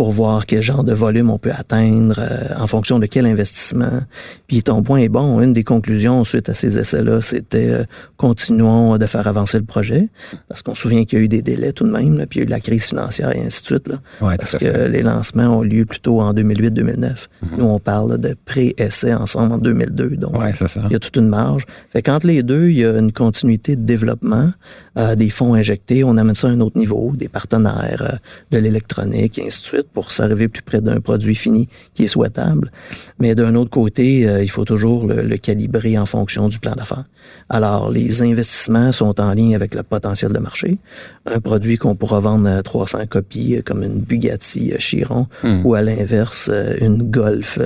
pour 0.00 0.12
voir 0.12 0.46
quel 0.46 0.62
genre 0.62 0.82
de 0.82 0.94
volume 0.94 1.28
on 1.28 1.36
peut 1.36 1.52
atteindre 1.54 2.20
euh, 2.20 2.54
en 2.58 2.66
fonction 2.66 2.98
de 2.98 3.04
quel 3.04 3.26
investissement. 3.26 4.00
Puis 4.46 4.62
ton 4.62 4.82
point 4.82 5.00
est 5.00 5.10
bon. 5.10 5.42
Une 5.42 5.52
des 5.52 5.62
conclusions 5.62 6.24
suite 6.24 6.48
à 6.48 6.54
ces 6.54 6.78
essais-là, 6.78 7.20
c'était 7.20 7.68
euh, 7.68 7.84
continuons 8.16 8.96
de 8.96 9.04
faire 9.04 9.28
avancer 9.28 9.58
le 9.58 9.66
projet 9.66 10.08
parce 10.48 10.62
qu'on 10.62 10.72
se 10.72 10.80
souvient 10.80 11.04
qu'il 11.04 11.18
y 11.18 11.20
a 11.20 11.24
eu 11.26 11.28
des 11.28 11.42
délais 11.42 11.72
tout 11.72 11.84
de 11.84 11.90
même, 11.90 12.16
là, 12.16 12.24
puis 12.24 12.38
il 12.38 12.44
y 12.44 12.46
a 12.46 12.46
eu 12.46 12.50
la 12.50 12.60
crise 12.60 12.86
financière 12.86 13.36
et 13.36 13.42
ainsi 13.42 13.60
de 13.60 13.66
suite. 13.66 13.88
Là, 13.88 13.96
ouais, 14.22 14.38
parce 14.38 14.56
que 14.56 14.86
les 14.88 15.02
lancements 15.02 15.58
ont 15.58 15.62
lieu 15.62 15.84
plutôt 15.84 16.22
en 16.22 16.32
2008-2009. 16.32 16.78
Mm-hmm. 16.78 17.26
Nous, 17.58 17.64
on 17.66 17.78
parle 17.78 18.16
de 18.16 18.34
pré-essais 18.46 19.12
ensemble 19.12 19.52
en 19.52 19.58
2002. 19.58 20.16
Donc, 20.16 20.38
ouais, 20.38 20.54
ça. 20.54 20.64
il 20.86 20.92
y 20.92 20.96
a 20.96 20.98
toute 20.98 21.16
une 21.16 21.28
marge. 21.28 21.66
Fait 21.90 22.00
qu'entre 22.00 22.26
les 22.26 22.42
deux, 22.42 22.70
il 22.70 22.78
y 22.78 22.86
a 22.86 22.96
une 22.96 23.12
continuité 23.12 23.76
de 23.76 23.82
développement, 23.82 24.48
euh, 24.96 25.14
des 25.14 25.28
fonds 25.28 25.52
injectés. 25.52 26.04
On 26.04 26.16
amène 26.16 26.34
ça 26.34 26.48
à 26.48 26.52
un 26.52 26.60
autre 26.60 26.78
niveau, 26.78 27.12
des 27.14 27.28
partenaires, 27.28 28.18
de 28.50 28.56
l'électronique 28.56 29.38
et 29.38 29.46
ainsi 29.46 29.60
de 29.60 29.66
suite 29.66 29.89
pour 29.92 30.12
s'arriver 30.12 30.48
plus 30.48 30.62
près 30.62 30.80
d'un 30.80 31.00
produit 31.00 31.34
fini 31.34 31.68
qui 31.94 32.04
est 32.04 32.08
souhaitable. 32.08 32.70
Mais 33.18 33.34
d'un 33.34 33.54
autre 33.54 33.70
côté, 33.70 34.28
euh, 34.28 34.42
il 34.42 34.50
faut 34.50 34.64
toujours 34.64 35.06
le, 35.06 35.36
calibrer 35.36 35.98
en 35.98 36.06
fonction 36.06 36.48
du 36.48 36.58
plan 36.58 36.74
d'affaires. 36.74 37.04
Alors, 37.48 37.90
les 37.90 38.22
investissements 38.22 38.92
sont 38.92 39.20
en 39.20 39.32
ligne 39.32 39.54
avec 39.54 39.74
le 39.74 39.82
potentiel 39.82 40.32
de 40.32 40.38
marché. 40.38 40.78
Un 41.26 41.40
produit 41.40 41.76
qu'on 41.78 41.94
pourra 41.94 42.20
vendre 42.20 42.48
à 42.48 42.62
300 42.62 43.06
copies, 43.08 43.56
euh, 43.56 43.62
comme 43.62 43.82
une 43.82 44.00
Bugatti 44.00 44.72
euh, 44.72 44.78
Chiron, 44.78 45.26
hmm. 45.42 45.64
ou 45.64 45.74
à 45.74 45.82
l'inverse, 45.82 46.50
une 46.80 47.10
Golf 47.10 47.58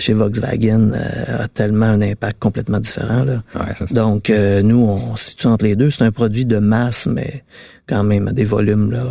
chez 0.00 0.14
Volkswagen 0.14 0.90
a 1.28 1.46
tellement 1.46 1.86
un 1.86 2.02
impact 2.02 2.40
complètement 2.40 2.80
différent. 2.80 3.22
Là. 3.22 3.40
Donc, 3.92 4.28
nous, 4.28 4.80
on 4.80 5.14
se 5.14 5.30
situe 5.30 5.46
entre 5.46 5.64
les 5.64 5.76
deux. 5.76 5.90
C'est 5.90 6.02
un 6.02 6.10
produit 6.10 6.44
de 6.44 6.58
masse, 6.58 7.06
mais 7.06 7.44
quand 7.88 8.02
même 8.02 8.26
à 8.26 8.32
des 8.32 8.44
volumes 8.44 8.90
là, 8.90 9.04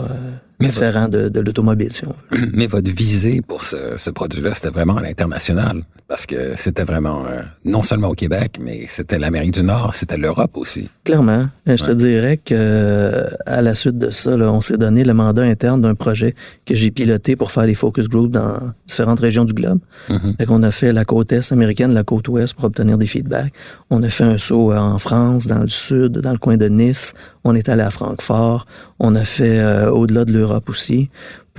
différent 0.60 1.08
de, 1.08 1.30
de 1.30 1.39
l'automobile, 1.39 1.91
si 1.93 2.06
on 2.06 2.10
veut. 2.10 2.50
Mais 2.54 2.67
votre 2.67 2.91
visée 2.91 3.41
pour 3.41 3.63
ce, 3.63 3.98
ce 3.98 4.10
produit-là, 4.10 4.54
c'était 4.54 4.69
vraiment 4.69 4.98
à 4.98 5.02
l'international, 5.02 5.84
parce 6.08 6.26
que 6.26 6.54
c'était 6.56 6.84
vraiment 6.84 7.26
euh, 7.26 7.41
non 7.65 7.84
seulement 7.84 8.10
au 8.10 8.15
Québec, 8.15 8.58
mais 8.60 8.86
c'était 8.88 9.19
l'Amérique 9.19 9.54
du 9.54 9.63
Nord, 9.63 9.93
c'était 9.93 10.17
l'Europe 10.17 10.58
aussi. 10.58 10.89
Clairement, 11.04 11.48
je 11.67 11.84
te 11.84 11.91
dirais 11.91 12.38
que 12.38 12.56
euh, 12.58 13.28
à 13.45 13.62
la 13.62 13.76
suite 13.76 13.98
de 13.98 14.10
ça, 14.10 14.36
là, 14.36 14.52
on 14.52 14.62
s'est 14.62 14.78
donné 14.78 15.04
le 15.04 15.13
mandat 15.13 15.43
interne 15.43 15.82
d'un 15.82 15.95
projet 15.95 16.36
que 16.65 16.76
j'ai 16.76 16.91
piloté 16.91 17.36
pour 17.36 17.52
faire 17.52 17.65
les 17.65 17.76
focus 17.76 18.08
groups 18.08 18.32
dans 18.32 18.60
différentes 18.88 19.19
régions 19.19 19.45
du 19.45 19.54
globe. 19.54 19.80
Mhm. 20.10 20.36
On 20.50 20.63
a 20.63 20.72
fait 20.72 20.91
la 20.91 21.06
côte 21.06 21.32
est 21.32 21.52
américaine, 21.52 21.93
la 21.93 22.04
côte 22.04 22.28
ouest 22.28 22.56
pour 22.56 22.65
obtenir 22.65 22.98
des 22.98 23.06
feedbacks. 23.06 23.54
On 23.91 24.02
a 24.02 24.10
fait 24.10 24.24
un 24.24 24.39
saut 24.39 24.74
en 24.74 24.98
France, 24.98 25.45
dans 25.45 25.62
le 25.62 25.69
sud, 25.69 26.13
dans 26.13 26.32
le 26.32 26.39
coin 26.39 26.58
de 26.58 26.67
Nice. 26.67 27.13
On 27.43 27.56
est 27.56 27.69
allé 27.69 27.82
à 27.82 27.89
Francfort. 27.89 28.65
On 28.99 29.15
a 29.15 29.23
fait 29.23 29.60
euh, 29.60 29.89
au-delà 29.89 30.25
de 30.25 30.32
l'Europe 30.32 30.69
aussi 30.69 31.10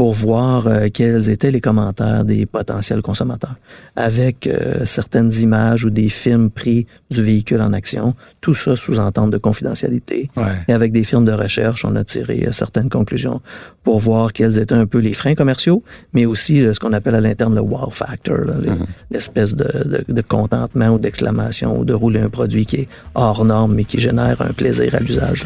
pour 0.01 0.15
voir 0.15 0.67
euh, 0.67 0.89
quels 0.91 1.29
étaient 1.29 1.51
les 1.51 1.61
commentaires 1.61 2.25
des 2.25 2.47
potentiels 2.47 3.03
consommateurs 3.03 3.57
avec 3.97 4.47
euh, 4.47 4.87
certaines 4.87 5.31
images 5.47 5.85
ou 5.85 5.91
des 5.91 6.09
films 6.09 6.49
pris 6.49 6.87
du 7.11 7.23
véhicule 7.23 7.61
en 7.61 7.75
action, 7.75 8.15
tout 8.41 8.55
ça 8.55 8.77
sous 8.77 8.99
entente 8.99 9.31
de 9.31 9.37
confidentialité. 9.37 10.31
Ouais. 10.39 10.57
Et 10.69 10.73
avec 10.73 10.91
des 10.93 11.05
firmes 11.05 11.27
de 11.27 11.33
recherche, 11.33 11.85
on 11.85 11.95
a 11.97 12.05
tiré 12.05 12.47
euh, 12.49 12.53
certaines 12.53 12.89
conclusions 12.89 13.43
pour 13.85 13.99
voir 14.01 14.33
quels 14.33 14.57
étaient 14.59 14.75
un 14.75 14.87
peu 14.87 15.01
les 15.01 15.13
freins 15.13 15.35
commerciaux, 15.35 15.83
mais 16.15 16.25
aussi 16.25 16.65
euh, 16.65 16.73
ce 16.73 16.81
qu'on 16.81 16.95
appelle 16.95 17.17
à 17.17 17.21
l'interne 17.21 17.55
le 17.55 17.61
wow 17.61 17.91
factor, 17.91 18.39
les- 18.63 18.71
l'espèce 19.11 19.55
de, 19.55 19.69
de- 20.09 20.13
de 20.19 20.23
contentement 20.23 20.89
ou 20.95 20.99
d'exclamation 20.99 21.79
ou 21.79 21.85
de 21.85 21.93
rouler 21.93 22.21
un 22.21 22.31
produit 22.31 22.65
qui 22.65 22.77
est 22.77 22.89
hors 23.15 23.45
norme 23.45 23.75
mais 23.75 23.85
qui 23.85 24.01
génère 24.01 24.41
un 24.41 24.55
plaisir 24.55 24.95
à 24.95 25.01
l'usage. 25.01 25.45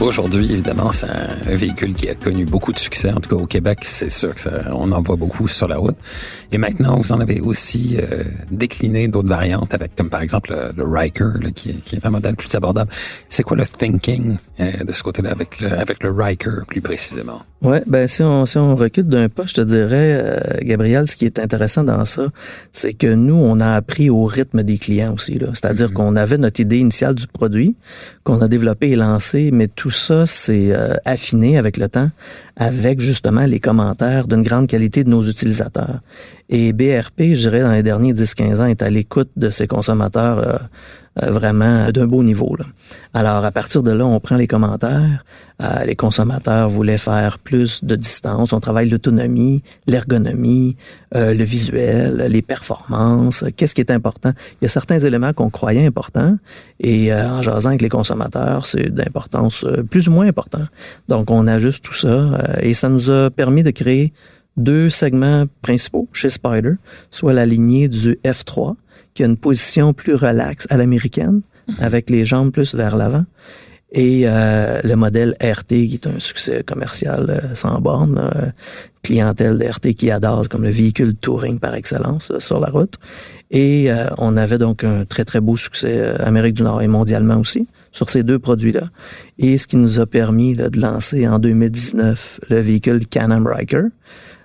Aujourd'hui, 0.00 0.52
évidemment, 0.52 0.92
c'est 0.92 1.08
un, 1.08 1.54
véhicule 1.56 1.92
qui 1.92 2.08
a 2.08 2.14
connu 2.14 2.44
beaucoup 2.44 2.72
de 2.72 2.78
succès. 2.78 3.10
En 3.10 3.18
tout 3.18 3.34
cas, 3.36 3.42
au 3.42 3.46
Québec, 3.46 3.80
c'est 3.82 4.10
sûr 4.10 4.32
que 4.32 4.40
ça, 4.40 4.52
on 4.72 4.92
en 4.92 5.02
voit 5.02 5.16
beaucoup 5.16 5.48
sur 5.48 5.66
la 5.66 5.76
route. 5.76 5.96
Et 6.52 6.56
maintenant, 6.58 6.96
vous 6.98 7.10
en 7.12 7.18
avez 7.18 7.40
aussi 7.40 7.96
euh, 8.00 8.22
décliné 8.52 9.08
d'autres 9.08 9.28
variantes 9.28 9.74
avec, 9.74 9.96
comme 9.96 10.08
par 10.08 10.22
exemple 10.22 10.52
le, 10.52 10.72
le 10.76 10.88
Riker, 10.88 11.30
là, 11.42 11.50
qui, 11.50 11.70
est- 11.70 11.84
qui 11.84 11.96
est 11.96 12.06
un 12.06 12.10
modèle 12.10 12.36
plus 12.36 12.54
abordable. 12.54 12.90
C'est 13.28 13.42
quoi 13.42 13.56
le 13.56 13.64
thinking 13.66 14.36
euh, 14.60 14.70
de 14.84 14.92
ce 14.92 15.02
côté-là 15.02 15.32
avec 15.32 15.58
le, 15.60 15.72
avec 15.72 16.02
le 16.04 16.12
Riker 16.12 16.62
plus 16.68 16.80
précisément? 16.80 17.42
Ouais, 17.60 17.82
ben 17.88 18.06
si 18.06 18.22
on, 18.22 18.46
si 18.46 18.56
on 18.56 18.76
recule 18.76 19.08
d'un 19.08 19.28
pas, 19.28 19.42
je 19.46 19.54
te 19.54 19.60
dirais, 19.62 20.20
euh, 20.22 20.38
Gabriel, 20.62 21.08
ce 21.08 21.16
qui 21.16 21.24
est 21.24 21.40
intéressant 21.40 21.82
dans 21.82 22.04
ça, 22.04 22.26
c'est 22.72 22.92
que 22.94 23.08
nous, 23.12 23.34
on 23.34 23.58
a 23.58 23.72
appris 23.74 24.10
au 24.10 24.24
rythme 24.26 24.62
des 24.62 24.78
clients 24.78 25.14
aussi. 25.14 25.40
là. 25.40 25.48
C'est-à-dire 25.54 25.92
qu'on 25.92 26.14
avait 26.14 26.38
notre 26.38 26.60
idée 26.60 26.78
initiale 26.78 27.16
du 27.16 27.26
produit, 27.26 27.74
qu'on 28.28 28.42
a 28.42 28.48
développé 28.48 28.90
et 28.90 28.96
lancé, 28.96 29.48
mais 29.54 29.68
tout 29.68 29.88
ça 29.88 30.26
s'est 30.26 30.68
euh, 30.70 30.94
affiné 31.06 31.56
avec 31.56 31.78
le 31.78 31.88
temps, 31.88 32.10
avec 32.56 33.00
justement 33.00 33.46
les 33.46 33.58
commentaires 33.58 34.28
d'une 34.28 34.42
grande 34.42 34.66
qualité 34.66 35.02
de 35.02 35.08
nos 35.08 35.22
utilisateurs. 35.22 36.00
Et 36.50 36.74
BRP, 36.74 37.20
je 37.32 37.48
dirais, 37.48 37.60
dans 37.60 37.72
les 37.72 37.82
derniers 37.82 38.12
10-15 38.12 38.60
ans, 38.60 38.66
est 38.66 38.82
à 38.82 38.90
l'écoute 38.90 39.30
de 39.36 39.48
ses 39.48 39.66
consommateurs 39.66 40.38
euh, 40.40 40.58
vraiment 41.22 41.90
d'un 41.90 42.06
beau 42.06 42.22
niveau. 42.22 42.54
Là. 42.56 42.64
Alors, 43.14 43.44
à 43.44 43.50
partir 43.50 43.82
de 43.82 43.90
là, 43.90 44.06
on 44.06 44.20
prend 44.20 44.36
les 44.36 44.46
commentaires. 44.46 45.24
Euh, 45.60 45.84
les 45.84 45.96
consommateurs 45.96 46.70
voulaient 46.70 46.98
faire 46.98 47.38
plus 47.38 47.82
de 47.82 47.96
distance. 47.96 48.52
On 48.52 48.60
travaille 48.60 48.88
l'autonomie, 48.88 49.64
l'ergonomie, 49.88 50.76
euh, 51.16 51.34
le 51.34 51.42
visuel, 51.42 52.26
les 52.30 52.42
performances. 52.42 53.44
Qu'est-ce 53.56 53.74
qui 53.74 53.80
est 53.80 53.90
important? 53.90 54.30
Il 54.60 54.64
y 54.64 54.66
a 54.66 54.68
certains 54.68 55.00
éléments 55.00 55.32
qu'on 55.32 55.50
croyait 55.50 55.84
importants 55.84 56.36
et 56.80 57.12
euh, 57.12 57.28
en 57.28 57.42
jasant 57.42 57.70
avec 57.70 57.82
les 57.82 57.88
consommateurs, 57.88 58.66
c'est 58.66 58.88
d'importance 58.88 59.64
euh, 59.64 59.82
plus 59.82 60.08
ou 60.08 60.12
moins 60.12 60.26
important. 60.26 60.62
Donc, 61.08 61.30
on 61.30 61.46
ajuste 61.46 61.84
tout 61.84 61.94
ça 61.94 62.08
euh, 62.08 62.54
et 62.60 62.74
ça 62.74 62.88
nous 62.88 63.10
a 63.10 63.30
permis 63.30 63.62
de 63.62 63.70
créer 63.70 64.12
deux 64.56 64.90
segments 64.90 65.44
principaux 65.62 66.08
chez 66.12 66.30
Spider, 66.30 66.74
soit 67.10 67.32
la 67.32 67.46
lignée 67.46 67.88
du 67.88 68.18
F3, 68.24 68.74
qui 69.18 69.24
a 69.24 69.26
une 69.26 69.36
position 69.36 69.92
plus 69.94 70.14
relaxe 70.14 70.68
à 70.70 70.76
l'américaine, 70.76 71.40
avec 71.80 72.08
les 72.08 72.24
jambes 72.24 72.52
plus 72.52 72.76
vers 72.76 72.94
l'avant, 72.94 73.24
et 73.90 74.22
euh, 74.26 74.78
le 74.84 74.94
modèle 74.94 75.34
RT, 75.42 75.66
qui 75.66 75.94
est 75.94 76.06
un 76.06 76.20
succès 76.20 76.62
commercial 76.62 77.28
euh, 77.28 77.54
sans 77.56 77.80
borne, 77.80 78.16
euh, 78.16 78.46
clientèle 79.02 79.58
de 79.58 79.64
RT 79.64 79.94
qui 79.94 80.12
adore 80.12 80.48
comme 80.48 80.62
le 80.62 80.70
véhicule 80.70 81.16
touring 81.16 81.58
par 81.58 81.74
excellence 81.74 82.30
sur 82.38 82.60
la 82.60 82.68
route. 82.68 82.94
Et 83.50 83.90
on 84.18 84.36
avait 84.36 84.58
donc 84.58 84.84
un 84.84 85.06
très, 85.06 85.24
très 85.24 85.40
beau 85.40 85.56
succès 85.56 86.14
Amérique 86.20 86.54
du 86.54 86.62
Nord 86.62 86.82
et 86.82 86.86
mondialement 86.86 87.38
aussi 87.38 87.66
sur 87.90 88.10
ces 88.10 88.22
deux 88.22 88.38
produits-là. 88.38 88.82
Et 89.38 89.56
ce 89.56 89.66
qui 89.66 89.76
nous 89.76 89.98
a 90.00 90.06
permis 90.06 90.54
là, 90.54 90.68
de 90.68 90.78
lancer 90.78 91.26
en 91.26 91.38
2019 91.38 92.40
le 92.50 92.60
véhicule 92.60 93.00
Can-Am 93.08 93.46
Ryker. 93.46 93.84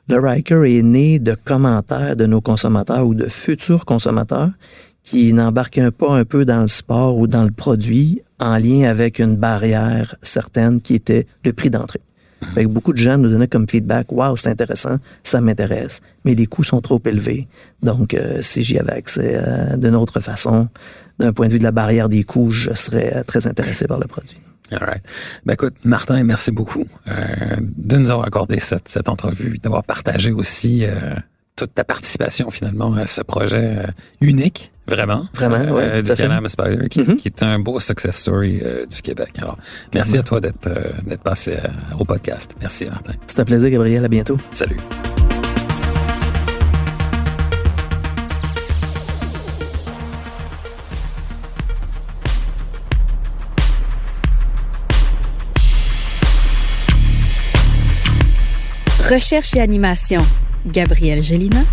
Le 0.10 0.20
Ryker 0.20 0.66
est 0.66 0.82
né 0.82 1.18
de 1.18 1.34
commentaires 1.34 2.18
de 2.18 2.26
nos 2.26 2.42
consommateurs 2.42 3.08
ou 3.08 3.16
de 3.16 3.28
futurs 3.30 3.86
consommateurs 3.86 4.50
qui 5.02 5.32
n'embarquaient 5.32 5.92
pas 5.92 6.14
un 6.14 6.26
peu 6.26 6.44
dans 6.44 6.62
le 6.62 6.68
sport 6.68 7.18
ou 7.18 7.26
dans 7.26 7.44
le 7.44 7.52
produit 7.52 8.22
en 8.38 8.58
lien 8.58 8.90
avec 8.90 9.20
une 9.20 9.38
barrière 9.38 10.16
certaine 10.22 10.82
qui 10.82 10.96
était 10.96 11.26
le 11.46 11.54
prix 11.54 11.70
d'entrée. 11.70 12.02
Fait 12.54 12.64
que 12.64 12.70
beaucoup 12.70 12.92
de 12.92 12.98
gens 12.98 13.18
nous 13.18 13.30
donnaient 13.30 13.48
comme 13.48 13.68
feedback, 13.70 14.12
waouh, 14.12 14.36
c'est 14.36 14.50
intéressant, 14.50 14.98
ça 15.24 15.40
m'intéresse, 15.40 16.02
mais 16.26 16.36
les 16.36 16.48
coûts 16.48 16.64
sont 16.64 16.82
trop 16.82 17.02
élevés. 17.06 17.48
Donc, 17.82 18.14
euh, 18.14 18.40
si 18.42 18.62
j'y 18.62 18.78
avais 18.78 18.92
accès 18.92 19.36
euh, 19.36 19.78
d'une 19.78 19.96
autre 19.96 20.20
façon, 20.20 20.68
d'un 21.18 21.32
point 21.32 21.48
de 21.48 21.54
vue 21.54 21.60
de 21.60 21.64
la 21.64 21.72
barrière 21.72 22.10
des 22.10 22.26
coûts, 22.26 22.52
je 22.52 22.74
serais 22.74 23.16
euh, 23.16 23.24
très 23.24 23.48
intéressé 23.48 23.88
par 23.88 24.00
le 24.00 24.08
produit. 24.08 24.38
All 24.74 24.88
right. 24.88 25.04
Ben 25.46 25.54
écoute, 25.54 25.76
Martin, 25.84 26.24
merci 26.24 26.52
beaucoup 26.52 26.86
euh, 27.08 27.56
de 27.60 27.98
nous 27.98 28.12
avoir 28.12 28.28
accordé 28.28 28.60
cette, 28.60 28.90
cette 28.90 29.10
entrevue, 29.10 29.58
d'avoir 29.60 29.84
partagé 29.84 30.32
aussi 30.32 30.86
euh, 30.86 31.14
toute 31.56 31.74
ta 31.74 31.84
participation 31.84 32.50
finalement 32.50 32.94
à 32.96 33.06
ce 33.06 33.22
projet 33.22 33.78
euh, 33.78 33.88
unique, 34.22 34.72
vraiment. 34.88 35.28
Vraiment, 35.36 35.56
euh, 35.78 35.98
ouais, 35.98 36.04
du. 36.04 36.14
Can-Am 36.14 36.48
Spider, 36.48 36.90
qui, 36.90 37.16
qui 37.16 37.28
est 37.28 37.44
un 37.44 37.60
beau 37.60 37.80
success 37.80 38.16
story 38.18 38.60
euh, 38.64 38.86
du 38.86 39.02
Québec. 39.02 39.34
Alors, 39.38 39.58
merci 39.94 40.18
à 40.18 40.24
toi 40.24 40.40
d'être 40.42 40.68
euh, 40.68 40.92
d'être 41.06 41.24
passé 41.24 41.58
au 42.00 42.06
podcast. 42.06 42.56
Merci, 42.60 42.86
Martin. 42.86 43.14
C'est 43.28 43.40
un 43.40 43.46
plaisir, 43.46 43.70
Gabriel. 43.70 44.04
À 44.04 44.08
bientôt. 44.10 44.38
Salut. 44.52 44.78
Recherche 59.14 59.56
et 59.56 59.62
animation, 59.62 60.26
Gabriel 60.66 61.22
Gélina. 61.22 61.64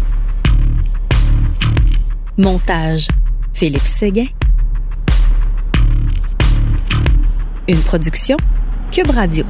Montage, 2.36 3.08
Philippe 3.54 3.86
Séguin. 3.86 4.26
Une 7.66 7.80
production, 7.80 8.36
Cube 8.92 9.08
Radio. 9.08 9.46